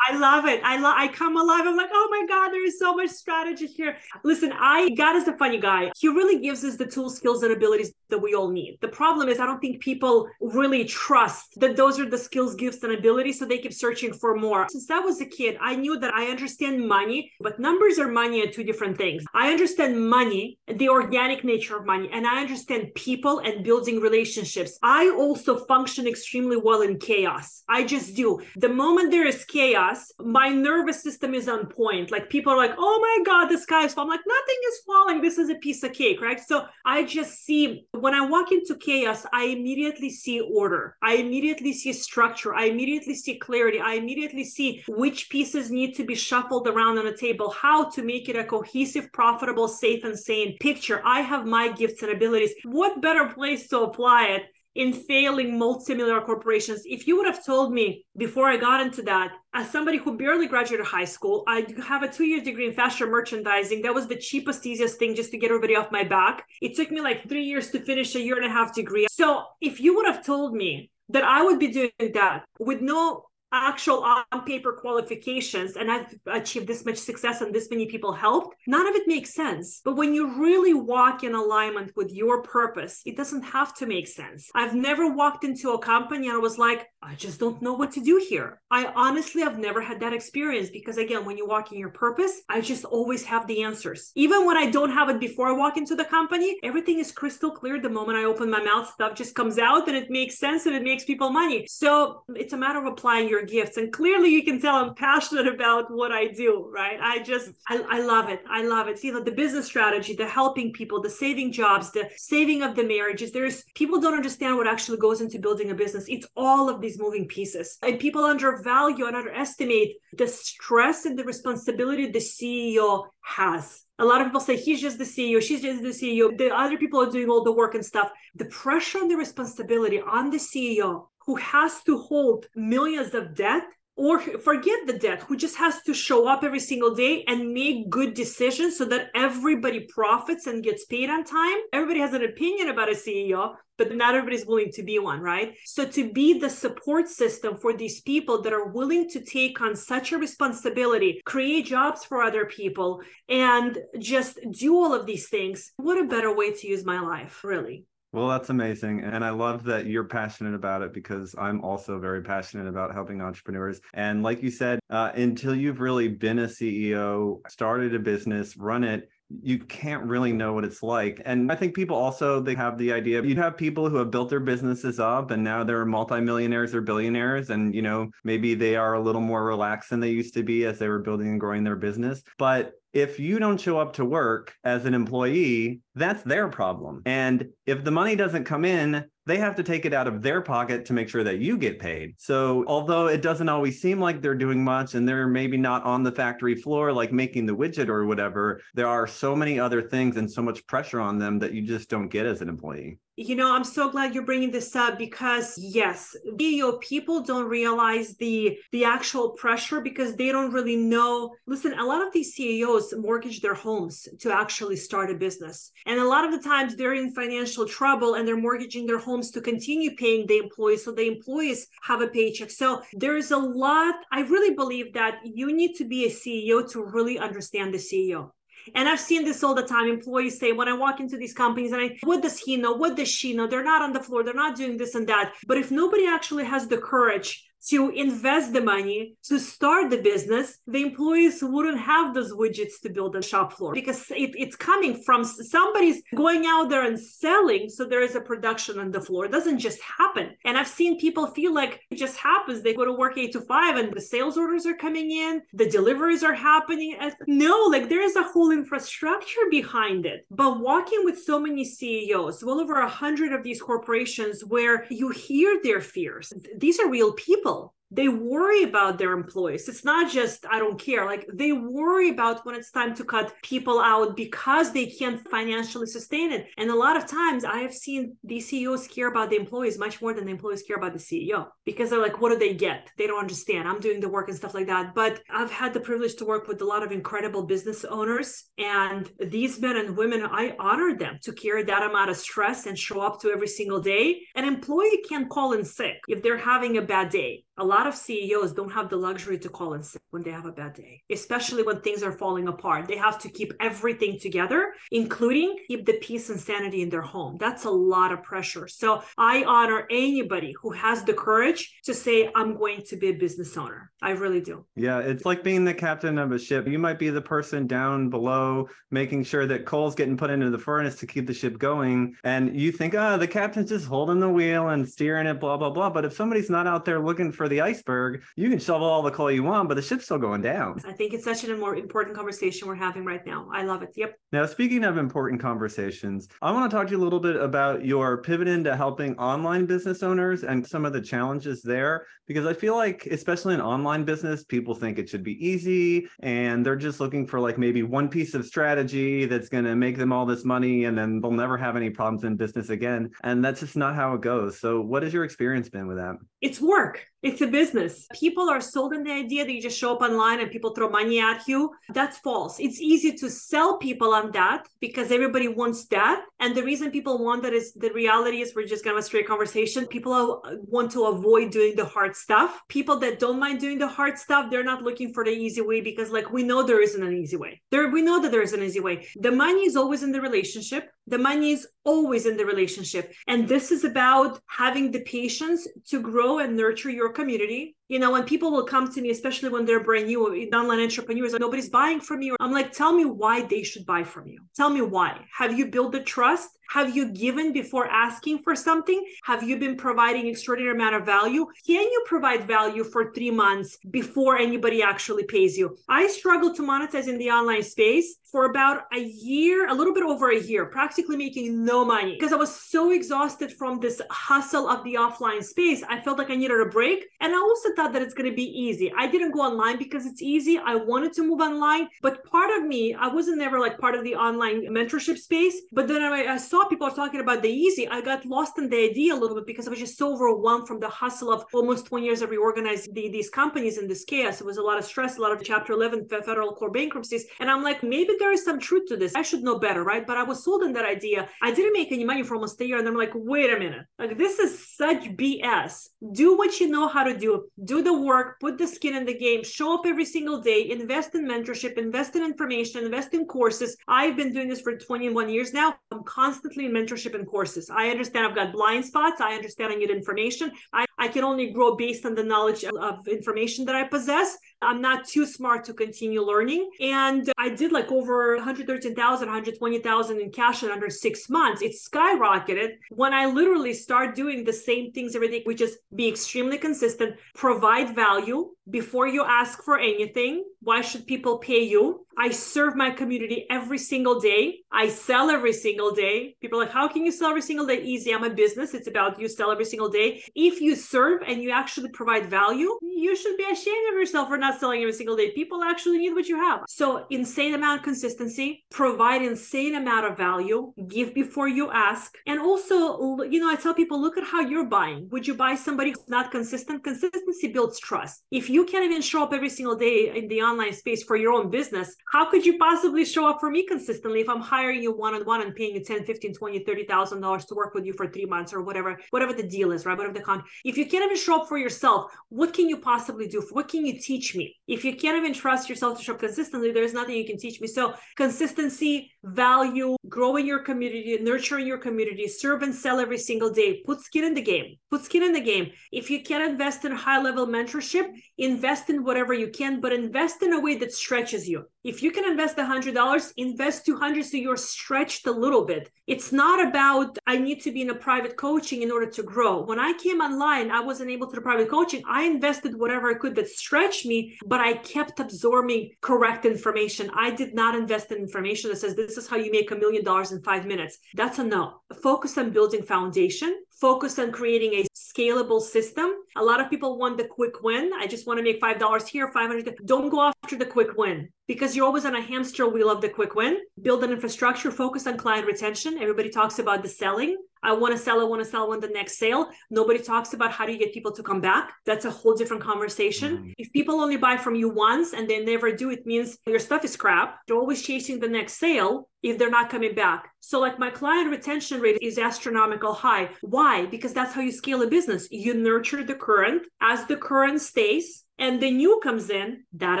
I 0.08 0.16
love 0.16 0.46
it. 0.46 0.60
I 0.64 0.78
love 0.78 0.94
I 0.96 1.08
come 1.08 1.36
alive. 1.36 1.66
I'm 1.66 1.76
like, 1.76 1.90
oh 1.92 2.08
my 2.10 2.26
God, 2.26 2.50
there 2.50 2.64
is 2.64 2.78
so 2.78 2.94
much 2.94 3.10
strategy 3.10 3.66
here. 3.66 3.96
Listen, 4.22 4.52
I 4.52 4.90
God 4.90 5.16
is 5.16 5.28
a 5.28 5.36
funny 5.36 5.58
guy. 5.58 5.92
He 5.96 6.08
really 6.08 6.40
gives 6.40 6.64
us 6.64 6.76
the 6.76 6.86
tools, 6.86 7.16
skills, 7.16 7.42
and 7.42 7.52
abilities 7.52 7.92
that 8.10 8.18
we 8.18 8.34
all 8.34 8.50
need. 8.50 8.78
The 8.80 8.88
problem 8.88 9.28
is 9.28 9.40
I 9.40 9.46
don't 9.46 9.60
think 9.60 9.80
people 9.80 10.28
really 10.40 10.84
trust 10.84 11.58
that 11.60 11.76
those 11.76 11.98
are 11.98 12.08
the 12.08 12.18
skills, 12.18 12.54
gifts, 12.54 12.82
and 12.82 12.92
abilities. 12.92 13.38
So 13.38 13.44
they 13.44 13.58
keep 13.58 13.72
searching 13.72 14.12
for 14.12 14.36
more. 14.36 14.66
Since 14.70 14.90
I 14.90 15.00
was 15.00 15.20
a 15.20 15.26
kid, 15.26 15.58
I 15.60 15.74
knew 15.74 15.98
that 15.98 16.14
I 16.14 16.26
understand 16.26 16.86
money, 16.86 17.32
but 17.40 17.58
numbers 17.58 17.98
are 17.98 18.08
money 18.08 18.42
are 18.42 18.50
two 18.50 18.64
different 18.64 18.96
things. 18.96 19.24
I 19.34 19.50
understand 19.50 20.08
money, 20.08 20.58
the 20.68 20.88
organic 20.88 21.44
nature 21.44 21.76
of 21.78 21.86
money, 21.86 22.08
and 22.12 22.26
I 22.26 22.40
understand 22.40 22.94
people 22.94 23.40
and 23.40 23.64
building 23.64 24.00
relationships. 24.00 24.78
I 24.82 25.10
also 25.10 25.64
function 25.64 26.06
extremely 26.06 26.43
extremely 26.44 26.62
well 26.62 26.82
in 26.82 26.98
chaos. 26.98 27.62
I 27.68 27.84
just 27.84 28.14
do. 28.14 28.40
The 28.56 28.68
moment 28.68 29.10
there 29.10 29.26
is 29.26 29.44
chaos, 29.44 30.12
my 30.18 30.48
nervous 30.48 31.02
system 31.02 31.34
is 31.34 31.48
on 31.48 31.66
point. 31.66 32.10
Like 32.10 32.28
people 32.28 32.52
are 32.52 32.56
like, 32.56 32.74
oh 32.76 32.98
my 33.00 33.24
God, 33.24 33.48
the 33.48 33.58
sky 33.58 33.84
is 33.84 33.94
falling. 33.94 34.10
I'm 34.10 34.16
like, 34.16 34.26
nothing 34.26 34.60
is 34.68 34.80
falling. 34.86 35.22
This 35.22 35.38
is 35.38 35.48
a 35.50 35.54
piece 35.56 35.82
of 35.82 35.92
cake, 35.92 36.20
right? 36.20 36.40
So 36.40 36.66
I 36.84 37.04
just 37.04 37.44
see 37.44 37.86
when 37.92 38.14
I 38.14 38.26
walk 38.26 38.52
into 38.52 38.76
chaos, 38.76 39.26
I 39.32 39.44
immediately 39.44 40.10
see 40.10 40.40
order. 40.40 40.96
I 41.02 41.14
immediately 41.14 41.72
see 41.72 41.92
structure. 41.92 42.54
I 42.54 42.64
immediately 42.66 43.14
see 43.14 43.38
clarity. 43.38 43.80
I 43.80 43.94
immediately 43.94 44.44
see 44.44 44.84
which 44.88 45.30
pieces 45.30 45.70
need 45.70 45.94
to 45.94 46.04
be 46.04 46.14
shuffled 46.14 46.68
around 46.68 46.98
on 46.98 47.06
a 47.06 47.16
table, 47.16 47.50
how 47.50 47.88
to 47.90 48.02
make 48.02 48.28
it 48.28 48.36
a 48.36 48.44
cohesive, 48.44 49.10
profitable, 49.12 49.68
safe, 49.68 50.04
and 50.04 50.18
sane 50.18 50.56
picture. 50.60 51.00
I 51.04 51.20
have 51.20 51.46
my 51.46 51.72
gifts 51.72 52.02
and 52.02 52.12
abilities. 52.12 52.52
What 52.64 53.00
better 53.00 53.26
place 53.28 53.68
to 53.68 53.80
apply 53.80 54.26
it 54.36 54.42
in 54.74 54.92
failing 54.92 55.58
multi-million 55.58 56.20
corporations. 56.22 56.82
If 56.84 57.06
you 57.06 57.16
would 57.16 57.26
have 57.26 57.44
told 57.44 57.72
me 57.72 58.04
before 58.16 58.48
I 58.48 58.56
got 58.56 58.80
into 58.80 59.02
that, 59.02 59.32
as 59.54 59.70
somebody 59.70 59.98
who 59.98 60.16
barely 60.16 60.46
graduated 60.46 60.86
high 60.86 61.04
school, 61.04 61.44
I 61.46 61.66
have 61.86 62.02
a 62.02 62.08
two-year 62.08 62.42
degree 62.42 62.66
in 62.66 62.74
fashion 62.74 63.10
merchandising. 63.10 63.82
That 63.82 63.94
was 63.94 64.06
the 64.06 64.16
cheapest, 64.16 64.66
easiest 64.66 64.98
thing 64.98 65.14
just 65.14 65.30
to 65.30 65.38
get 65.38 65.50
everybody 65.50 65.76
off 65.76 65.92
my 65.92 66.04
back. 66.04 66.44
It 66.60 66.74
took 66.74 66.90
me 66.90 67.00
like 67.00 67.28
three 67.28 67.44
years 67.44 67.70
to 67.70 67.80
finish 67.80 68.14
a 68.14 68.20
year 68.20 68.36
and 68.36 68.46
a 68.46 68.50
half 68.50 68.74
degree. 68.74 69.06
So 69.10 69.44
if 69.60 69.80
you 69.80 69.94
would 69.96 70.06
have 70.06 70.24
told 70.24 70.54
me 70.54 70.90
that 71.10 71.24
I 71.24 71.42
would 71.42 71.58
be 71.58 71.68
doing 71.68 71.92
that 72.14 72.44
with 72.58 72.80
no 72.80 73.26
actual 73.54 74.04
on 74.04 74.44
paper 74.44 74.72
qualifications 74.72 75.76
and 75.76 75.90
I've 75.90 76.14
achieved 76.26 76.66
this 76.66 76.84
much 76.84 76.96
success 76.96 77.40
and 77.40 77.54
this 77.54 77.70
many 77.70 77.86
people 77.86 78.12
helped, 78.12 78.56
none 78.66 78.86
of 78.86 78.94
it 78.94 79.06
makes 79.06 79.34
sense. 79.34 79.80
But 79.84 79.96
when 79.96 80.12
you 80.14 80.40
really 80.40 80.74
walk 80.74 81.22
in 81.22 81.34
alignment 81.34 81.92
with 81.96 82.12
your 82.12 82.42
purpose, 82.42 83.00
it 83.06 83.16
doesn't 83.16 83.42
have 83.42 83.74
to 83.76 83.86
make 83.86 84.08
sense. 84.08 84.50
I've 84.54 84.74
never 84.74 85.14
walked 85.14 85.44
into 85.44 85.70
a 85.70 85.78
company 85.78 86.28
and 86.28 86.36
I 86.36 86.40
was 86.40 86.58
like, 86.58 86.86
I 87.02 87.14
just 87.14 87.38
don't 87.38 87.60
know 87.60 87.74
what 87.74 87.92
to 87.92 88.00
do 88.00 88.24
here. 88.28 88.60
I 88.70 88.86
honestly 88.86 89.42
have 89.42 89.58
never 89.58 89.80
had 89.80 90.00
that 90.00 90.12
experience 90.12 90.70
because, 90.70 90.96
again, 90.96 91.24
when 91.24 91.36
you 91.36 91.46
walk 91.46 91.70
in 91.70 91.78
your 91.78 91.90
purpose, 91.90 92.40
I 92.48 92.60
just 92.60 92.84
always 92.84 93.24
have 93.24 93.46
the 93.46 93.62
answers. 93.62 94.10
Even 94.14 94.46
when 94.46 94.56
I 94.56 94.70
don't 94.70 94.90
have 94.90 95.10
it 95.10 95.20
before 95.20 95.48
I 95.48 95.52
walk 95.52 95.76
into 95.76 95.94
the 95.94 96.04
company, 96.04 96.58
everything 96.62 96.98
is 96.98 97.12
crystal 97.12 97.50
clear. 97.50 97.80
The 97.80 97.90
moment 97.90 98.18
I 98.18 98.24
open 98.24 98.50
my 98.50 98.62
mouth, 98.62 98.90
stuff 98.90 99.14
just 99.14 99.34
comes 99.34 99.58
out 99.58 99.86
and 99.86 99.96
it 99.96 100.10
makes 100.10 100.38
sense 100.38 100.66
and 100.66 100.74
it 100.74 100.82
makes 100.82 101.04
people 101.04 101.30
money. 101.30 101.66
So 101.68 102.24
it's 102.34 102.54
a 102.54 102.56
matter 102.56 102.78
of 102.78 102.86
applying 102.86 103.28
your 103.28 103.43
gifts. 103.44 103.76
And 103.76 103.92
clearly, 103.92 104.30
you 104.30 104.42
can 104.42 104.60
tell 104.60 104.76
I'm 104.76 104.94
passionate 104.94 105.46
about 105.46 105.90
what 105.90 106.10
I 106.12 106.28
do, 106.28 106.70
right? 106.72 106.98
I 107.00 107.22
just, 107.22 107.50
I, 107.68 107.84
I 107.88 108.00
love 108.00 108.30
it. 108.30 108.42
I 108.48 108.62
love 108.62 108.88
it. 108.88 108.98
See, 108.98 109.10
the 109.10 109.30
business 109.30 109.66
strategy, 109.66 110.14
the 110.14 110.26
helping 110.26 110.72
people, 110.72 111.02
the 111.02 111.10
saving 111.10 111.52
jobs, 111.52 111.92
the 111.92 112.08
saving 112.16 112.62
of 112.62 112.74
the 112.74 112.84
marriages. 112.84 113.30
There's 113.30 113.62
people 113.74 114.00
don't 114.00 114.14
understand 114.14 114.56
what 114.56 114.66
actually 114.66 114.98
goes 114.98 115.20
into 115.20 115.38
building 115.38 115.70
a 115.70 115.74
business. 115.74 116.06
It's 116.08 116.26
all 116.34 116.70
of 116.70 116.80
these 116.80 116.94
these 116.94 117.02
moving 117.02 117.26
pieces. 117.26 117.78
And 117.82 117.98
people 117.98 118.24
undervalue 118.24 119.06
and 119.06 119.16
underestimate 119.16 119.96
the 120.16 120.26
stress 120.26 121.04
and 121.04 121.18
the 121.18 121.24
responsibility 121.24 122.10
the 122.10 122.18
CEO 122.18 123.06
has. 123.22 123.82
A 123.98 124.04
lot 124.04 124.20
of 124.20 124.26
people 124.26 124.40
say 124.40 124.56
he's 124.56 124.80
just 124.80 124.98
the 124.98 125.04
CEO, 125.04 125.40
she's 125.40 125.62
just 125.62 125.82
the 125.82 125.90
CEO. 125.90 126.36
The 126.36 126.54
other 126.54 126.76
people 126.76 127.00
are 127.00 127.10
doing 127.10 127.28
all 127.28 127.44
the 127.44 127.52
work 127.52 127.74
and 127.74 127.84
stuff. 127.84 128.10
The 128.34 128.46
pressure 128.46 128.98
and 128.98 129.10
the 129.10 129.16
responsibility 129.16 130.00
on 130.00 130.30
the 130.30 130.38
CEO 130.38 131.06
who 131.26 131.36
has 131.36 131.82
to 131.84 131.98
hold 131.98 132.46
millions 132.54 133.14
of 133.14 133.34
debt 133.34 133.64
or 133.96 134.20
forget 134.20 134.86
the 134.86 134.98
debt 134.98 135.22
who 135.22 135.36
just 135.36 135.56
has 135.56 135.80
to 135.82 135.94
show 135.94 136.26
up 136.26 136.42
every 136.42 136.58
single 136.58 136.94
day 136.94 137.24
and 137.28 137.52
make 137.52 137.88
good 137.88 138.14
decisions 138.14 138.76
so 138.76 138.84
that 138.84 139.10
everybody 139.14 139.80
profits 139.80 140.46
and 140.46 140.64
gets 140.64 140.84
paid 140.86 141.08
on 141.08 141.22
time. 141.24 141.58
Everybody 141.72 142.00
has 142.00 142.12
an 142.12 142.24
opinion 142.24 142.68
about 142.68 142.88
a 142.90 142.92
ceo 142.92 143.54
but 143.76 143.94
not 143.94 144.14
everybody's 144.14 144.46
willing 144.46 144.70
to 144.72 144.82
be 144.82 144.98
one 144.98 145.20
right? 145.20 145.56
So 145.64 145.84
to 145.84 146.12
be 146.12 146.38
the 146.38 146.50
support 146.50 147.08
system 147.08 147.56
for 147.56 147.76
these 147.76 148.00
people 148.00 148.42
that 148.42 148.52
are 148.52 148.68
willing 148.68 149.08
to 149.10 149.20
take 149.20 149.60
on 149.60 149.76
such 149.76 150.12
a 150.12 150.18
responsibility 150.18 151.20
create 151.24 151.66
jobs 151.66 152.04
for 152.04 152.22
other 152.22 152.46
people 152.46 153.00
and 153.28 153.78
just 153.98 154.38
do 154.52 154.76
all 154.76 154.94
of 154.94 155.06
these 155.06 155.28
things 155.28 155.72
what 155.76 155.98
a 155.98 156.04
better 156.04 156.34
way 156.34 156.52
to 156.52 156.66
use 156.66 156.84
my 156.84 157.00
life 157.00 157.42
really 157.44 157.84
well, 158.14 158.28
that's 158.28 158.48
amazing. 158.48 159.00
And 159.00 159.24
I 159.24 159.30
love 159.30 159.64
that 159.64 159.86
you're 159.86 160.04
passionate 160.04 160.54
about 160.54 160.82
it 160.82 160.92
because 160.92 161.34
I'm 161.36 161.60
also 161.62 161.98
very 161.98 162.22
passionate 162.22 162.68
about 162.68 162.94
helping 162.94 163.20
entrepreneurs. 163.20 163.80
And 163.92 164.22
like 164.22 164.40
you 164.40 164.52
said, 164.52 164.78
uh, 164.88 165.10
until 165.16 165.52
you've 165.52 165.80
really 165.80 166.06
been 166.06 166.38
a 166.38 166.46
CEO, 166.46 167.40
started 167.48 167.92
a 167.92 167.98
business, 167.98 168.56
run 168.56 168.84
it, 168.84 169.10
you 169.42 169.58
can't 169.58 170.04
really 170.04 170.32
know 170.32 170.52
what 170.52 170.64
it's 170.64 170.80
like. 170.80 171.22
And 171.24 171.50
I 171.50 171.56
think 171.56 171.74
people 171.74 171.96
also 171.96 172.40
they 172.40 172.54
have 172.54 172.78
the 172.78 172.92
idea 172.92 173.20
you 173.24 173.34
have 173.36 173.56
people 173.56 173.88
who 173.88 173.96
have 173.96 174.12
built 174.12 174.30
their 174.30 174.38
businesses 174.38 175.00
up 175.00 175.32
and 175.32 175.42
now 175.42 175.64
they're 175.64 175.84
multimillionaires 175.84 176.72
or 176.72 176.82
billionaires 176.82 177.50
and 177.50 177.74
you 177.74 177.82
know 177.82 178.10
maybe 178.22 178.54
they 178.54 178.76
are 178.76 178.94
a 178.94 179.00
little 179.00 179.22
more 179.22 179.44
relaxed 179.44 179.90
than 179.90 179.98
they 179.98 180.10
used 180.10 180.34
to 180.34 180.44
be 180.44 180.66
as 180.66 180.78
they 180.78 180.88
were 180.88 181.00
building 181.00 181.28
and 181.28 181.40
growing 181.40 181.64
their 181.64 181.74
business. 181.74 182.22
But 182.38 182.74
if 182.94 183.18
you 183.18 183.40
don't 183.40 183.60
show 183.60 183.78
up 183.78 183.94
to 183.94 184.04
work 184.04 184.54
as 184.62 184.86
an 184.86 184.94
employee, 184.94 185.80
that's 185.96 186.22
their 186.22 186.48
problem. 186.48 187.02
And 187.04 187.48
if 187.66 187.82
the 187.82 187.90
money 187.90 188.14
doesn't 188.14 188.44
come 188.44 188.64
in, 188.64 189.04
they 189.26 189.38
have 189.38 189.56
to 189.56 189.62
take 189.62 189.84
it 189.84 189.94
out 189.94 190.06
of 190.06 190.22
their 190.22 190.40
pocket 190.40 190.84
to 190.86 190.92
make 190.92 191.08
sure 191.08 191.24
that 191.24 191.38
you 191.38 191.56
get 191.56 191.78
paid. 191.78 192.14
So, 192.18 192.64
although 192.66 193.06
it 193.06 193.22
doesn't 193.22 193.48
always 193.48 193.80
seem 193.80 194.00
like 194.00 194.20
they're 194.20 194.34
doing 194.34 194.62
much 194.62 194.94
and 194.94 195.08
they're 195.08 195.26
maybe 195.26 195.56
not 195.56 195.82
on 195.84 196.02
the 196.02 196.12
factory 196.12 196.54
floor, 196.54 196.92
like 196.92 197.12
making 197.12 197.46
the 197.46 197.56
widget 197.56 197.88
or 197.88 198.04
whatever, 198.06 198.60
there 198.74 198.88
are 198.88 199.06
so 199.06 199.34
many 199.34 199.58
other 199.58 199.82
things 199.82 200.16
and 200.16 200.30
so 200.30 200.42
much 200.42 200.66
pressure 200.66 201.00
on 201.00 201.18
them 201.18 201.38
that 201.38 201.52
you 201.52 201.62
just 201.62 201.88
don't 201.88 202.08
get 202.08 202.26
as 202.26 202.40
an 202.40 202.48
employee. 202.48 202.98
You 203.16 203.36
know 203.36 203.54
i'm 203.54 203.62
so 203.62 203.88
glad 203.88 204.12
you're 204.12 204.24
bringing 204.24 204.50
this 204.50 204.74
up 204.74 204.98
because 204.98 205.56
yes 205.56 206.16
CEO 206.36 206.80
people 206.80 207.22
don't 207.22 207.48
realize 207.48 208.16
the 208.16 208.58
the 208.72 208.84
actual 208.84 209.30
pressure 209.30 209.80
because 209.80 210.16
they 210.16 210.32
don't 210.32 210.52
really 210.52 210.74
know. 210.74 211.32
Listen 211.46 211.78
a 211.78 211.84
lot 211.84 212.04
of 212.04 212.12
these 212.12 212.34
ceos 212.34 212.92
mortgage 212.96 213.40
their 213.40 213.54
homes 213.54 214.08
to 214.18 214.32
actually 214.32 214.74
start 214.74 215.12
a 215.12 215.14
business. 215.14 215.70
And 215.86 216.00
a 216.00 216.08
lot 216.08 216.24
of 216.24 216.32
the 216.32 216.42
times 216.48 216.74
they're 216.74 216.94
in 216.94 217.14
financial 217.14 217.66
trouble 217.66 218.14
and 218.14 218.26
they're 218.26 218.36
mortgaging 218.36 218.84
their 218.84 218.98
homes 219.14 219.30
to 219.30 219.40
continue 219.40 219.94
paying 219.94 220.26
the 220.26 220.38
employees 220.38 220.84
so 220.84 220.90
the 220.92 221.06
employees 221.06 221.68
have 221.82 222.00
a 222.00 222.08
paycheck 222.08 222.50
so 222.50 222.82
there's 222.94 223.30
a 223.30 223.36
lot 223.36 223.94
i 224.12 224.20
really 224.22 224.54
believe 224.54 224.92
that 224.92 225.14
you 225.24 225.54
need 225.54 225.74
to 225.74 225.84
be 225.84 226.00
a 226.06 226.10
ceo 226.10 226.68
to 226.70 226.84
really 226.84 227.16
understand 227.18 227.72
the 227.72 227.78
ceo 227.78 228.30
and 228.74 228.88
I've 228.88 229.00
seen 229.00 229.24
this 229.24 229.44
all 229.44 229.54
the 229.54 229.62
time. 229.62 229.88
Employees 229.88 230.38
say, 230.40 230.52
when 230.52 230.68
I 230.68 230.72
walk 230.72 230.98
into 230.98 231.18
these 231.18 231.34
companies 231.34 231.72
and 231.72 231.82
I, 231.82 231.98
what 232.02 232.22
does 232.22 232.38
he 232.38 232.56
know? 232.56 232.72
What 232.72 232.96
does 232.96 233.10
she 233.10 233.34
know? 233.34 233.46
They're 233.46 233.62
not 233.62 233.82
on 233.82 233.92
the 233.92 234.00
floor. 234.00 234.24
They're 234.24 234.32
not 234.32 234.56
doing 234.56 234.78
this 234.78 234.94
and 234.94 235.06
that. 235.08 235.34
But 235.46 235.58
if 235.58 235.70
nobody 235.70 236.06
actually 236.06 236.44
has 236.44 236.66
the 236.66 236.78
courage 236.78 237.44
to 237.68 237.90
invest 237.90 238.52
the 238.52 238.60
money 238.60 239.16
to 239.24 239.38
start 239.38 239.90
the 239.90 240.02
business, 240.02 240.58
the 240.66 240.82
employees 240.82 241.38
wouldn't 241.42 241.78
have 241.78 242.14
those 242.14 242.32
widgets 242.32 242.80
to 242.82 242.90
build 242.90 243.16
a 243.16 243.22
shop 243.22 243.52
floor 243.52 243.72
because 243.72 244.10
it, 244.10 244.32
it's 244.34 244.56
coming 244.56 245.02
from 245.02 245.24
somebody's 245.24 246.02
going 246.14 246.44
out 246.46 246.68
there 246.68 246.84
and 246.84 246.98
selling. 246.98 247.68
So 247.70 247.84
there 247.84 248.02
is 248.02 248.16
a 248.16 248.20
production 248.20 248.78
on 248.78 248.90
the 248.90 249.00
floor. 249.00 249.24
It 249.24 249.32
doesn't 249.32 249.58
just 249.58 249.80
happen. 249.80 250.34
And 250.44 250.58
I've 250.58 250.68
seen 250.68 250.98
people 250.98 251.28
feel 251.28 251.54
like 251.54 251.80
it 251.90 251.96
just 251.96 252.18
happens. 252.18 252.62
They 252.62 252.74
go 252.74 252.84
to 252.84 252.92
work 252.92 253.16
eight 253.16 253.32
to 253.32 253.40
five 253.40 253.76
and 253.76 253.92
the 253.92 254.00
sales 254.00 254.36
orders 254.36 254.66
are 254.66 254.74
coming 254.74 255.10
in, 255.10 255.42
the 255.54 255.68
deliveries 255.68 256.22
are 256.22 256.34
happening. 256.34 256.98
No, 257.26 257.66
like 257.70 257.88
there 257.88 258.02
is 258.02 258.16
a 258.16 258.22
whole 258.22 258.50
infrastructure 258.50 259.40
behind 259.50 260.04
it. 260.04 260.26
But 260.30 260.60
walking 260.60 261.00
with 261.04 261.22
so 261.22 261.40
many 261.40 261.64
CEOs, 261.64 262.44
well 262.44 262.60
over 262.60 262.80
a 262.80 262.88
hundred 262.88 263.32
of 263.32 263.42
these 263.42 263.62
corporations 263.62 264.44
where 264.44 264.86
you 264.90 265.08
hear 265.10 265.60
their 265.62 265.80
fears, 265.80 266.32
these 266.58 266.78
are 266.78 266.90
real 266.90 267.12
people 267.14 267.53
they 267.90 268.08
worry 268.08 268.64
about 268.64 268.98
their 268.98 269.12
employees. 269.12 269.68
It's 269.68 269.84
not 269.84 270.10
just, 270.10 270.44
I 270.50 270.58
don't 270.58 270.78
care. 270.78 271.06
Like 271.06 271.26
they 271.32 271.52
worry 271.52 272.10
about 272.10 272.44
when 272.44 272.54
it's 272.54 272.70
time 272.70 272.94
to 272.96 273.04
cut 273.04 273.32
people 273.42 273.80
out 273.80 274.16
because 274.16 274.72
they 274.72 274.86
can't 274.86 275.26
financially 275.28 275.86
sustain 275.86 276.32
it. 276.32 276.46
And 276.56 276.70
a 276.70 276.74
lot 276.74 276.96
of 276.96 277.06
times 277.06 277.44
I 277.44 277.58
have 277.58 277.72
seen 277.72 278.16
these 278.24 278.48
CEOs 278.48 278.88
care 278.88 279.08
about 279.08 279.30
the 279.30 279.36
employees 279.36 279.78
much 279.78 280.02
more 280.02 280.12
than 280.12 280.24
the 280.24 280.32
employees 280.32 280.62
care 280.62 280.76
about 280.76 280.92
the 280.92 280.98
CEO 280.98 281.46
because 281.64 281.90
they're 281.90 282.02
like, 282.02 282.20
what 282.20 282.30
do 282.30 282.38
they 282.38 282.54
get? 282.54 282.90
They 282.98 283.06
don't 283.06 283.20
understand. 283.20 283.68
I'm 283.68 283.80
doing 283.80 284.00
the 284.00 284.08
work 284.08 284.28
and 284.28 284.36
stuff 284.36 284.54
like 284.54 284.66
that. 284.66 284.94
But 284.94 285.22
I've 285.30 285.50
had 285.50 285.72
the 285.72 285.80
privilege 285.80 286.16
to 286.16 286.24
work 286.24 286.48
with 286.48 286.60
a 286.62 286.66
lot 286.66 286.82
of 286.82 286.92
incredible 286.92 287.44
business 287.44 287.84
owners. 287.84 288.44
And 288.58 289.10
these 289.18 289.60
men 289.60 289.76
and 289.76 289.96
women, 289.96 290.22
I 290.24 290.56
honor 290.58 290.96
them 290.96 291.18
to 291.22 291.32
carry 291.32 291.62
that 291.64 291.88
amount 291.88 292.10
of 292.10 292.16
stress 292.16 292.66
and 292.66 292.78
show 292.78 293.00
up 293.00 293.20
to 293.20 293.30
every 293.30 293.48
single 293.48 293.80
day. 293.80 294.20
An 294.34 294.44
employee 294.44 295.02
can 295.08 295.28
call 295.28 295.52
in 295.52 295.64
sick 295.64 295.98
if 296.08 296.22
they're 296.22 296.38
having 296.38 296.76
a 296.76 296.82
bad 296.82 297.10
day 297.10 297.43
a 297.56 297.64
lot 297.64 297.86
of 297.86 297.94
CEOs 297.94 298.52
don't 298.52 298.72
have 298.72 298.88
the 298.88 298.96
luxury 298.96 299.38
to 299.38 299.48
call 299.48 299.74
in 299.74 299.82
sick 299.82 300.02
when 300.10 300.22
they 300.22 300.30
have 300.30 300.46
a 300.46 300.52
bad 300.52 300.74
day, 300.74 301.02
especially 301.10 301.62
when 301.62 301.80
things 301.80 302.02
are 302.02 302.12
falling 302.12 302.48
apart. 302.48 302.88
They 302.88 302.96
have 302.96 303.18
to 303.20 303.28
keep 303.28 303.52
everything 303.60 304.18
together, 304.18 304.72
including 304.90 305.56
keep 305.68 305.86
the 305.86 305.94
peace 305.94 306.30
and 306.30 306.40
sanity 306.40 306.82
in 306.82 306.88
their 306.88 307.02
home. 307.02 307.36
That's 307.38 307.64
a 307.64 307.70
lot 307.70 308.12
of 308.12 308.22
pressure. 308.22 308.66
So 308.66 309.02
I 309.16 309.44
honor 309.44 309.86
anybody 309.90 310.54
who 310.60 310.72
has 310.72 311.04
the 311.04 311.14
courage 311.14 311.78
to 311.84 311.94
say, 311.94 312.30
I'm 312.34 312.56
going 312.56 312.82
to 312.88 312.96
be 312.96 313.08
a 313.08 313.12
business 313.12 313.56
owner. 313.56 313.90
I 314.02 314.10
really 314.10 314.40
do. 314.40 314.66
Yeah, 314.76 314.98
it's 314.98 315.24
like 315.24 315.42
being 315.42 315.64
the 315.64 315.74
captain 315.74 316.18
of 316.18 316.32
a 316.32 316.38
ship. 316.38 316.68
You 316.68 316.78
might 316.78 316.98
be 316.98 317.10
the 317.10 317.22
person 317.22 317.66
down 317.66 318.10
below 318.10 318.68
making 318.90 319.24
sure 319.24 319.46
that 319.46 319.64
coal's 319.64 319.94
getting 319.94 320.16
put 320.16 320.30
into 320.30 320.50
the 320.50 320.58
furnace 320.58 320.96
to 320.96 321.06
keep 321.06 321.26
the 321.26 321.34
ship 321.34 321.58
going. 321.58 322.14
And 322.22 322.58
you 322.58 322.70
think, 322.70 322.94
oh, 322.94 323.16
the 323.16 323.26
captain's 323.26 323.70
just 323.70 323.86
holding 323.86 324.20
the 324.20 324.28
wheel 324.28 324.68
and 324.68 324.88
steering 324.88 325.26
it, 325.26 325.40
blah, 325.40 325.56
blah, 325.56 325.70
blah. 325.70 325.90
But 325.90 326.04
if 326.04 326.12
somebody's 326.12 326.50
not 326.50 326.66
out 326.66 326.84
there 326.84 327.00
looking 327.00 327.32
for 327.32 327.43
for 327.44 327.48
the 327.50 327.60
iceberg, 327.60 328.22
you 328.36 328.48
can 328.48 328.58
shovel 328.58 328.86
all 328.86 329.02
the 329.02 329.10
coal 329.10 329.30
you 329.30 329.42
want, 329.42 329.68
but 329.68 329.74
the 329.74 329.82
ship's 329.82 330.06
still 330.06 330.16
going 330.16 330.40
down. 330.40 330.80
I 330.86 330.92
think 330.92 331.12
it's 331.12 331.24
such 331.24 331.44
an 331.44 331.60
more 331.60 331.76
important 331.76 332.16
conversation 332.16 332.66
we're 332.66 332.74
having 332.74 333.04
right 333.04 333.24
now. 333.26 333.50
I 333.52 333.64
love 333.64 333.82
it. 333.82 333.90
Yep. 333.96 334.14
Now, 334.32 334.46
speaking 334.46 334.82
of 334.82 334.96
important 334.96 335.42
conversations, 335.42 336.26
I 336.40 336.50
want 336.52 336.70
to 336.70 336.74
talk 336.74 336.86
to 336.86 336.92
you 336.92 336.98
a 336.98 337.04
little 337.04 337.20
bit 337.20 337.36
about 337.36 337.84
your 337.84 338.22
pivot 338.22 338.48
into 338.48 338.74
helping 338.74 339.14
online 339.18 339.66
business 339.66 340.02
owners 340.02 340.42
and 340.42 340.66
some 340.66 340.86
of 340.86 340.94
the 340.94 341.02
challenges 341.02 341.60
there, 341.60 342.06
because 342.26 342.46
I 342.46 342.54
feel 342.54 342.76
like, 342.76 343.04
especially 343.10 343.52
in 343.52 343.60
online 343.60 344.04
business, 344.04 344.42
people 344.42 344.74
think 344.74 344.98
it 344.98 345.10
should 345.10 345.22
be 345.22 345.46
easy 345.46 346.08
and 346.20 346.64
they're 346.64 346.76
just 346.76 346.98
looking 346.98 347.26
for 347.26 347.40
like 347.40 347.58
maybe 347.58 347.82
one 347.82 348.08
piece 348.08 348.32
of 348.32 348.46
strategy 348.46 349.26
that's 349.26 349.50
going 349.50 349.64
to 349.64 349.76
make 349.76 349.98
them 349.98 350.14
all 350.14 350.24
this 350.24 350.46
money 350.46 350.86
and 350.86 350.96
then 350.96 351.20
they'll 351.20 351.30
never 351.30 351.58
have 351.58 351.76
any 351.76 351.90
problems 351.90 352.24
in 352.24 352.36
business 352.36 352.70
again. 352.70 353.10
And 353.22 353.44
that's 353.44 353.60
just 353.60 353.76
not 353.76 353.94
how 353.94 354.14
it 354.14 354.22
goes. 354.22 354.58
So, 354.58 354.80
what 354.80 355.02
has 355.02 355.12
your 355.12 355.24
experience 355.24 355.68
been 355.68 355.86
with 355.86 355.98
that? 355.98 356.16
It's 356.40 356.60
work. 356.60 357.06
It's 357.24 357.40
a 357.40 357.46
business. 357.46 358.06
People 358.12 358.50
are 358.50 358.60
sold 358.60 358.92
in 358.92 359.02
the 359.02 359.10
idea 359.10 359.46
that 359.46 359.50
you 359.50 359.62
just 359.62 359.78
show 359.78 359.94
up 359.94 360.02
online 360.02 360.40
and 360.40 360.50
people 360.50 360.74
throw 360.74 360.90
money 360.90 361.20
at 361.20 361.48
you. 361.48 361.70
That's 361.94 362.18
false. 362.18 362.60
It's 362.60 362.78
easy 362.82 363.12
to 363.12 363.30
sell 363.30 363.78
people 363.78 364.12
on 364.12 364.30
that 364.32 364.66
because 364.78 365.10
everybody 365.10 365.48
wants 365.48 365.86
that. 365.86 366.22
And 366.38 366.54
the 366.54 366.62
reason 366.62 366.90
people 366.90 367.24
want 367.24 367.42
that 367.44 367.54
is 367.54 367.72
the 367.72 367.90
reality 367.94 368.42
is 368.42 368.54
we're 368.54 368.66
just 368.66 368.84
going 368.84 368.92
to 368.92 368.98
have 368.98 369.04
a 369.04 369.06
straight 369.06 369.26
conversation. 369.26 369.86
People 369.86 370.42
want 370.68 370.90
to 370.90 371.04
avoid 371.04 371.50
doing 371.50 371.74
the 371.76 371.86
hard 371.86 372.14
stuff. 372.14 372.60
People 372.68 372.98
that 372.98 373.18
don't 373.18 373.40
mind 373.40 373.58
doing 373.58 373.78
the 373.78 373.88
hard 373.88 374.18
stuff, 374.18 374.50
they're 374.50 374.62
not 374.62 374.82
looking 374.82 375.14
for 375.14 375.24
the 375.24 375.30
easy 375.30 375.62
way 375.62 375.80
because 375.80 376.10
like 376.10 376.30
we 376.30 376.42
know 376.42 376.62
there 376.62 376.82
isn't 376.82 377.02
an 377.02 377.16
easy 377.16 377.38
way. 377.38 377.62
There 377.70 377.88
we 377.88 378.02
know 378.02 378.20
that 378.20 378.32
there 378.32 378.42
is 378.42 378.52
an 378.52 378.62
easy 378.62 378.80
way. 378.80 379.08
The 379.16 379.32
money 379.32 379.64
is 379.64 379.76
always 379.76 380.02
in 380.02 380.12
the 380.12 380.20
relationship. 380.20 380.90
The 381.06 381.18
money 381.18 381.52
is 381.52 381.66
always 381.84 382.26
in 382.26 382.36
the 382.36 382.46
relationship. 382.46 383.12
And 383.26 383.48
this 383.48 383.70
is 383.70 383.84
about 383.84 384.40
having 384.46 384.90
the 384.90 385.02
patience 385.02 385.68
to 385.88 386.00
grow 386.00 386.38
and 386.38 386.56
nurture 386.56 386.90
your 386.90 387.12
community 387.12 387.76
you 387.88 387.98
know, 387.98 388.10
when 388.10 388.24
people 388.24 388.50
will 388.50 388.64
come 388.64 388.90
to 388.92 389.00
me, 389.00 389.10
especially 389.10 389.50
when 389.50 389.64
they're 389.64 389.84
brand 389.84 390.06
new 390.06 390.26
uh, 390.26 390.56
online 390.56 390.80
entrepreneurs, 390.80 391.32
like, 391.32 391.40
nobody's 391.40 391.68
buying 391.68 392.00
from 392.00 392.22
you. 392.22 392.36
I'm 392.40 392.52
like, 392.52 392.72
tell 392.72 392.92
me 392.92 393.04
why 393.04 393.42
they 393.42 393.62
should 393.62 393.84
buy 393.84 394.04
from 394.04 394.26
you. 394.26 394.40
Tell 394.56 394.70
me 394.70 394.80
why. 394.80 395.20
Have 395.36 395.58
you 395.58 395.66
built 395.66 395.92
the 395.92 396.00
trust? 396.00 396.50
Have 396.70 396.96
you 396.96 397.12
given 397.12 397.52
before 397.52 397.86
asking 397.88 398.38
for 398.42 398.56
something? 398.56 399.04
Have 399.24 399.42
you 399.42 399.58
been 399.58 399.76
providing 399.76 400.26
extraordinary 400.26 400.74
amount 400.74 400.94
of 400.94 401.04
value? 401.04 401.46
Can 401.66 401.82
you 401.82 402.02
provide 402.06 402.46
value 402.46 402.84
for 402.84 403.12
three 403.12 403.30
months 403.30 403.76
before 403.90 404.38
anybody 404.38 404.82
actually 404.82 405.24
pays 405.24 405.58
you? 405.58 405.76
I 405.88 406.06
struggled 406.06 406.56
to 406.56 406.62
monetize 406.62 407.06
in 407.06 407.18
the 407.18 407.30
online 407.30 407.62
space 407.62 408.16
for 408.24 408.46
about 408.46 408.86
a 408.92 408.98
year, 408.98 409.68
a 409.68 409.74
little 409.74 409.94
bit 409.94 410.02
over 410.02 410.30
a 410.30 410.40
year, 410.40 410.66
practically 410.66 411.16
making 411.16 411.64
no 411.64 411.84
money 411.84 412.16
because 412.18 412.32
I 412.32 412.36
was 412.36 412.52
so 412.52 412.90
exhausted 412.90 413.52
from 413.52 413.78
this 413.78 414.00
hustle 414.10 414.68
of 414.68 414.82
the 414.82 414.94
offline 414.94 415.44
space. 415.44 415.84
I 415.88 416.00
felt 416.00 416.18
like 416.18 416.30
I 416.30 416.34
needed 416.34 416.60
a 416.60 416.66
break. 416.66 417.06
And 417.20 417.32
I 417.32 417.38
also 417.38 417.74
that 417.92 418.02
it's 418.02 418.14
going 418.14 418.30
to 418.30 418.36
be 418.36 418.44
easy. 418.44 418.92
I 418.96 419.06
didn't 419.06 419.32
go 419.32 419.40
online 419.40 419.78
because 419.78 420.06
it's 420.06 420.22
easy. 420.22 420.58
I 420.58 420.74
wanted 420.74 421.12
to 421.14 421.22
move 421.22 421.40
online, 421.40 421.88
but 422.02 422.24
part 422.24 422.50
of 422.56 422.64
me, 422.66 422.94
I 422.94 423.08
wasn't 423.08 423.38
never 423.38 423.58
like 423.58 423.78
part 423.78 423.94
of 423.94 424.04
the 424.04 424.14
online 424.14 424.66
mentorship 424.66 425.18
space. 425.18 425.62
But 425.72 425.88
then 425.88 426.02
I, 426.02 426.34
I 426.34 426.36
saw 426.36 426.66
people 426.66 426.90
talking 426.90 427.20
about 427.20 427.42
the 427.42 427.48
easy. 427.48 427.88
I 427.88 428.00
got 428.00 428.24
lost 428.24 428.58
in 428.58 428.68
the 428.68 428.90
idea 428.90 429.14
a 429.14 429.18
little 429.18 429.36
bit 429.36 429.46
because 429.46 429.66
I 429.66 429.70
was 429.70 429.78
just 429.78 429.98
so 429.98 430.14
overwhelmed 430.14 430.66
from 430.66 430.80
the 430.80 430.88
hustle 430.88 431.32
of 431.32 431.44
almost 431.52 431.86
20 431.86 432.04
years 432.04 432.22
of 432.22 432.30
reorganizing 432.30 432.94
the, 432.94 433.08
these 433.08 433.30
companies 433.30 433.78
in 433.78 433.88
this 433.88 434.04
chaos. 434.04 434.40
It 434.40 434.46
was 434.46 434.56
a 434.56 434.62
lot 434.62 434.78
of 434.78 434.84
stress, 434.84 435.18
a 435.18 435.20
lot 435.20 435.32
of 435.32 435.42
Chapter 435.44 435.72
11 435.74 436.08
federal 436.08 436.54
court 436.54 436.72
bankruptcies. 436.72 437.26
And 437.40 437.50
I'm 437.50 437.62
like, 437.62 437.82
maybe 437.82 438.14
there 438.18 438.32
is 438.32 438.44
some 438.44 438.58
truth 438.58 438.86
to 438.88 438.96
this. 438.96 439.14
I 439.14 439.22
should 439.22 439.42
know 439.42 439.58
better, 439.58 439.84
right? 439.84 440.06
But 440.06 440.16
I 440.16 440.22
was 440.22 440.42
sold 440.44 440.62
in 440.62 440.72
that 440.72 440.84
idea. 440.84 441.28
I 441.42 441.52
didn't 441.52 441.72
make 441.72 441.92
any 441.92 442.04
money 442.04 442.22
for 442.22 442.34
almost 442.34 442.60
a 442.60 442.66
year. 442.66 442.78
And 442.78 442.88
I'm 442.88 442.96
like, 442.96 443.12
wait 443.14 443.52
a 443.52 443.58
minute. 443.58 443.86
Like, 443.98 444.16
this 444.16 444.38
is 444.38 444.74
such 444.76 445.04
BS. 445.16 445.88
Do 446.12 446.36
what 446.36 446.60
you 446.60 446.68
know 446.68 446.88
how 446.88 447.04
to 447.04 447.16
do. 447.16 447.46
Do 447.64 447.82
the 447.82 447.96
work, 447.96 448.40
put 448.40 448.58
the 448.58 448.66
skin 448.66 448.94
in 448.94 449.04
the 449.04 449.16
game, 449.16 449.44
show 449.44 449.74
up 449.78 449.86
every 449.86 450.04
single 450.04 450.40
day, 450.40 450.70
invest 450.70 451.14
in 451.14 451.26
mentorship, 451.26 451.78
invest 451.78 452.16
in 452.16 452.22
information, 452.24 452.84
invest 452.84 453.14
in 453.14 453.26
courses. 453.26 453.76
I've 453.86 454.16
been 454.16 454.32
doing 454.32 454.48
this 454.48 454.60
for 454.60 454.76
21 454.76 455.28
years 455.28 455.52
now. 455.52 455.76
I'm 455.90 456.02
constantly 456.04 456.66
in 456.66 456.72
mentorship 456.72 457.14
and 457.14 457.26
courses. 457.26 457.70
I 457.70 457.90
understand 457.90 458.26
I've 458.26 458.34
got 458.34 458.52
blind 458.52 458.84
spots. 458.84 459.20
I 459.20 459.34
understand 459.34 459.72
I 459.72 459.76
need 459.76 459.90
information. 459.90 460.52
I, 460.72 460.84
I 460.98 461.08
can 461.08 461.24
only 461.24 461.50
grow 461.50 461.76
based 461.76 462.04
on 462.04 462.14
the 462.14 462.24
knowledge 462.24 462.64
of, 462.64 462.74
of 462.76 463.06
information 463.08 463.64
that 463.66 463.76
I 463.76 463.84
possess. 463.84 464.36
I'm 464.64 464.80
not 464.80 465.06
too 465.06 465.26
smart 465.26 465.64
to 465.66 465.74
continue 465.74 466.22
learning. 466.22 466.70
And 466.80 467.30
I 467.38 467.48
did 467.50 467.72
like 467.72 467.90
over 467.92 468.36
113,000, 468.36 469.26
120,000 469.26 470.20
in 470.20 470.30
cash 470.30 470.62
in 470.62 470.70
under 470.70 470.90
six 470.90 471.28
months. 471.28 471.62
It 471.62 471.72
skyrocketed 471.72 472.76
when 472.90 473.12
I 473.12 473.26
literally 473.26 473.74
start 473.74 474.14
doing 474.14 474.44
the 474.44 474.52
same 474.52 474.92
things 474.92 475.14
every 475.14 475.28
day, 475.28 475.42
which 475.44 475.60
is 475.60 475.78
be 475.94 476.08
extremely 476.08 476.58
consistent, 476.58 477.16
provide 477.34 477.94
value 477.94 478.50
before 478.70 479.06
you 479.06 479.24
ask 479.24 479.62
for 479.62 479.78
anything. 479.78 480.44
Why 480.64 480.80
should 480.80 481.06
people 481.06 481.38
pay 481.38 481.62
you? 481.62 482.06
I 482.16 482.30
serve 482.30 482.76
my 482.76 482.90
community 482.90 483.44
every 483.50 483.76
single 483.76 484.20
day. 484.20 484.60
I 484.72 484.88
sell 484.88 485.30
every 485.30 485.52
single 485.52 485.90
day. 485.90 486.36
People 486.40 486.60
are 486.60 486.64
like, 486.64 486.72
how 486.72 486.86
can 486.88 487.04
you 487.04 487.10
sell 487.12 487.28
every 487.28 487.42
single 487.42 487.66
day? 487.66 487.82
Easy. 487.82 488.14
I'm 488.14 488.24
a 488.24 488.30
business. 488.30 488.72
It's 488.72 488.86
about 488.86 489.20
you 489.20 489.28
sell 489.28 489.50
every 489.50 489.64
single 489.64 489.88
day. 489.88 490.22
If 490.34 490.60
you 490.60 490.76
serve 490.76 491.22
and 491.26 491.42
you 491.42 491.50
actually 491.50 491.90
provide 491.90 492.26
value, 492.26 492.70
you 492.82 493.16
should 493.16 493.36
be 493.36 493.44
ashamed 493.44 493.88
of 493.90 493.98
yourself 493.98 494.28
for 494.28 494.38
not 494.38 494.60
selling 494.60 494.80
every 494.80 494.92
single 494.92 495.16
day. 495.16 495.32
People 495.32 495.64
actually 495.64 495.98
need 495.98 496.14
what 496.14 496.28
you 496.28 496.36
have. 496.36 496.62
So 496.68 497.04
insane 497.10 497.54
amount 497.54 497.80
of 497.80 497.84
consistency, 497.84 498.64
provide 498.70 499.22
insane 499.22 499.74
amount 499.74 500.06
of 500.06 500.16
value, 500.16 500.72
give 500.88 501.14
before 501.14 501.48
you 501.48 501.70
ask. 501.72 502.16
And 502.26 502.40
also, 502.40 503.22
you 503.22 503.40
know, 503.40 503.50
I 503.50 503.56
tell 503.56 503.74
people, 503.74 504.00
look 504.00 504.16
at 504.16 504.24
how 504.24 504.40
you're 504.40 504.66
buying. 504.66 505.08
Would 505.10 505.26
you 505.26 505.34
buy 505.34 505.56
somebody 505.56 505.90
who's 505.90 506.08
not 506.08 506.30
consistent? 506.30 506.84
Consistency 506.84 507.48
builds 507.48 507.80
trust. 507.80 508.22
If 508.30 508.48
you 508.48 508.64
can't 508.64 508.84
even 508.84 509.02
show 509.02 509.24
up 509.24 509.32
every 509.32 509.50
single 509.50 509.74
day 509.74 510.16
in 510.16 510.28
the 510.28 510.42
online 510.42 510.53
online 510.54 510.72
space 510.72 511.02
for 511.02 511.16
your 511.16 511.32
own 511.32 511.50
business, 511.50 511.94
how 512.10 512.30
could 512.30 512.46
you 512.46 512.58
possibly 512.58 513.04
show 513.04 513.28
up 513.28 513.40
for 513.40 513.50
me 513.50 513.66
consistently 513.66 514.20
if 514.20 514.28
I'm 514.28 514.40
hiring 514.40 514.82
you 514.82 514.92
one-on-one 514.92 515.42
and 515.42 515.54
paying 515.54 515.74
you 515.74 515.84
10, 515.84 516.04
15, 516.04 516.34
20, 516.34 516.58
30,000 516.60 517.20
dollars 517.20 517.44
to 517.46 517.54
work 517.54 517.74
with 517.74 517.84
you 517.84 517.92
for 517.92 518.06
three 518.06 518.26
months 518.26 518.52
or 518.52 518.62
whatever, 518.62 518.98
whatever 519.10 519.32
the 519.32 519.42
deal 519.42 519.72
is, 519.72 519.84
right? 519.86 519.96
Whatever 519.96 520.14
the 520.14 520.20
con. 520.20 520.42
If 520.64 520.76
you 520.76 520.86
can't 520.86 521.04
even 521.04 521.16
show 521.16 521.42
up 521.42 521.48
for 521.48 521.58
yourself, 521.58 522.12
what 522.28 522.52
can 522.52 522.68
you 522.68 522.78
possibly 522.78 523.26
do? 523.28 523.42
What 523.50 523.68
can 523.68 523.84
you 523.84 523.98
teach 523.98 524.36
me? 524.36 524.56
If 524.66 524.84
you 524.84 524.94
can't 524.96 525.16
even 525.16 525.32
trust 525.32 525.68
yourself 525.68 525.98
to 525.98 526.04
show 526.04 526.14
up 526.14 526.20
consistently, 526.20 526.72
there's 526.72 526.94
nothing 526.94 527.16
you 527.16 527.26
can 527.26 527.38
teach 527.38 527.60
me. 527.60 527.66
So 527.66 527.94
consistency, 528.16 529.12
value, 529.24 529.96
growing 530.08 530.46
your 530.46 530.60
community, 530.60 531.18
nurturing 531.20 531.66
your 531.66 531.78
community, 531.78 532.28
serve 532.28 532.62
and 532.62 532.74
sell 532.74 533.00
every 533.00 533.18
single 533.18 533.50
day. 533.50 533.82
Put 533.84 534.00
skin 534.00 534.24
in 534.24 534.34
the 534.34 534.42
game. 534.42 534.76
Put 534.90 535.04
skin 535.04 535.22
in 535.22 535.32
the 535.32 535.40
game. 535.40 535.72
If 535.90 536.10
you 536.10 536.22
can't 536.22 536.48
invest 536.48 536.84
in 536.84 536.92
high 536.92 537.20
level 537.20 537.46
mentorship, 537.46 538.06
invest 538.38 538.90
in 538.90 539.04
whatever 539.04 539.34
you 539.34 539.48
can, 539.48 539.80
but 539.80 539.92
invest 539.92 540.42
in 540.44 540.52
a 540.52 540.60
way 540.60 540.76
that 540.76 540.92
stretches 540.92 541.48
you. 541.48 541.64
If 541.82 542.02
you 542.02 542.10
can 542.10 542.24
invest 542.24 542.56
$100, 542.56 543.32
invest 543.36 543.84
200 543.84 544.24
so 544.24 544.36
you're 544.36 544.56
stretched 544.56 545.26
a 545.26 545.32
little 545.32 545.64
bit. 545.64 545.90
It's 546.06 546.32
not 546.32 546.66
about 546.66 547.18
I 547.26 547.36
need 547.38 547.60
to 547.62 547.72
be 547.72 547.82
in 547.82 547.90
a 547.90 547.94
private 547.94 548.36
coaching 548.36 548.82
in 548.82 548.90
order 548.90 549.10
to 549.10 549.22
grow. 549.22 549.62
When 549.62 549.78
I 549.78 549.92
came 549.94 550.20
online, 550.20 550.70
I 550.70 550.80
wasn't 550.80 551.10
able 551.10 551.26
to 551.28 551.36
do 551.36 551.42
private 551.42 551.68
coaching. 551.68 552.02
I 552.08 552.22
invested 552.24 552.78
whatever 552.78 553.10
I 553.10 553.14
could 553.14 553.34
that 553.34 553.48
stretched 553.48 554.06
me, 554.06 554.38
but 554.46 554.60
I 554.60 554.74
kept 554.74 555.20
absorbing 555.20 555.90
correct 556.00 556.46
information. 556.46 557.10
I 557.14 557.30
did 557.30 557.54
not 557.54 557.74
invest 557.74 558.10
in 558.12 558.18
information 558.18 558.70
that 558.70 558.76
says 558.76 558.94
this 558.94 559.18
is 559.18 559.28
how 559.28 559.36
you 559.36 559.50
make 559.50 559.70
a 559.70 559.76
million 559.76 560.04
dollars 560.04 560.32
in 560.32 560.42
5 560.42 560.66
minutes. 560.66 560.98
That's 561.14 561.38
a 561.38 561.44
no. 561.44 561.80
Focus 562.02 562.38
on 562.38 562.50
building 562.50 562.82
foundation, 562.82 563.62
focus 563.74 564.18
on 564.18 564.32
creating 564.32 564.74
a 564.74 564.86
scalable 564.94 565.60
system. 565.60 566.10
A 566.36 566.42
lot 566.42 566.60
of 566.60 566.70
people 566.70 566.98
want 566.98 567.18
the 567.18 567.24
quick 567.24 567.62
win. 567.62 567.90
I 567.98 568.06
just 568.06 568.26
want 568.26 568.38
to 568.38 568.42
make 568.42 568.60
$5 568.60 569.08
here, 569.08 569.28
500. 569.28 569.78
Don't 569.84 570.08
go 570.08 570.32
after 570.44 570.56
the 570.56 570.66
quick 570.66 570.96
win 570.96 571.28
because 571.46 571.76
you're 571.76 571.86
always 571.86 572.04
on 572.04 572.16
a 572.16 572.20
hamster 572.20 572.68
wheel 572.68 572.90
of 572.90 573.00
the 573.00 573.08
quick 573.08 573.34
win. 573.34 573.58
Build 573.82 574.04
an 574.04 574.12
infrastructure, 574.12 574.70
focus 574.70 575.06
on 575.06 575.16
client 575.16 575.46
retention. 575.46 575.98
Everybody 575.98 576.30
talks 576.30 576.58
about 576.58 576.82
the 576.82 576.88
selling. 576.88 577.36
I 577.62 577.72
want 577.72 577.96
to 577.96 577.98
sell, 577.98 578.20
I 578.20 578.24
want 578.24 578.44
to 578.44 578.48
sell, 578.48 578.64
I 578.64 578.68
want 578.68 578.82
the 578.82 578.88
next 578.88 579.18
sale. 579.18 579.48
Nobody 579.70 579.98
talks 579.98 580.34
about 580.34 580.52
how 580.52 580.66
do 580.66 580.72
you 580.72 580.78
get 580.78 580.92
people 580.92 581.12
to 581.12 581.22
come 581.22 581.40
back. 581.40 581.72
That's 581.86 582.04
a 582.04 582.10
whole 582.10 582.34
different 582.34 582.62
conversation. 582.62 583.38
Mm-hmm. 583.38 583.50
If 583.56 583.72
people 583.72 584.00
only 584.00 584.18
buy 584.18 584.36
from 584.36 584.54
you 584.54 584.68
once 584.68 585.14
and 585.14 585.28
they 585.28 585.42
never 585.42 585.74
do, 585.74 585.90
it 585.90 586.04
means 586.04 586.36
your 586.46 586.58
stuff 586.58 586.84
is 586.84 586.94
crap. 586.94 587.38
They're 587.46 587.56
always 587.56 587.80
chasing 587.82 588.20
the 588.20 588.28
next 588.28 588.54
sale 588.54 589.08
if 589.24 589.38
they're 589.38 589.50
not 589.50 589.70
coming 589.70 589.94
back. 589.94 590.28
So, 590.40 590.60
like 590.60 590.78
my 590.78 590.90
client 590.90 591.30
retention 591.30 591.80
rate 591.80 591.98
is 592.02 592.18
astronomical 592.18 592.92
high. 592.92 593.30
Why? 593.40 593.86
Because 593.86 594.12
that's 594.12 594.34
how 594.34 594.42
you 594.42 594.52
scale 594.52 594.82
a 594.82 594.86
business. 594.86 595.26
You 595.30 595.54
nurture 595.54 596.04
the 596.04 596.14
current. 596.14 596.66
As 596.80 597.06
the 597.06 597.16
current 597.16 597.60
stays, 597.62 598.24
and 598.38 598.60
the 598.60 598.70
new 598.70 599.00
comes 599.02 599.30
in 599.30 599.62
that 599.72 600.00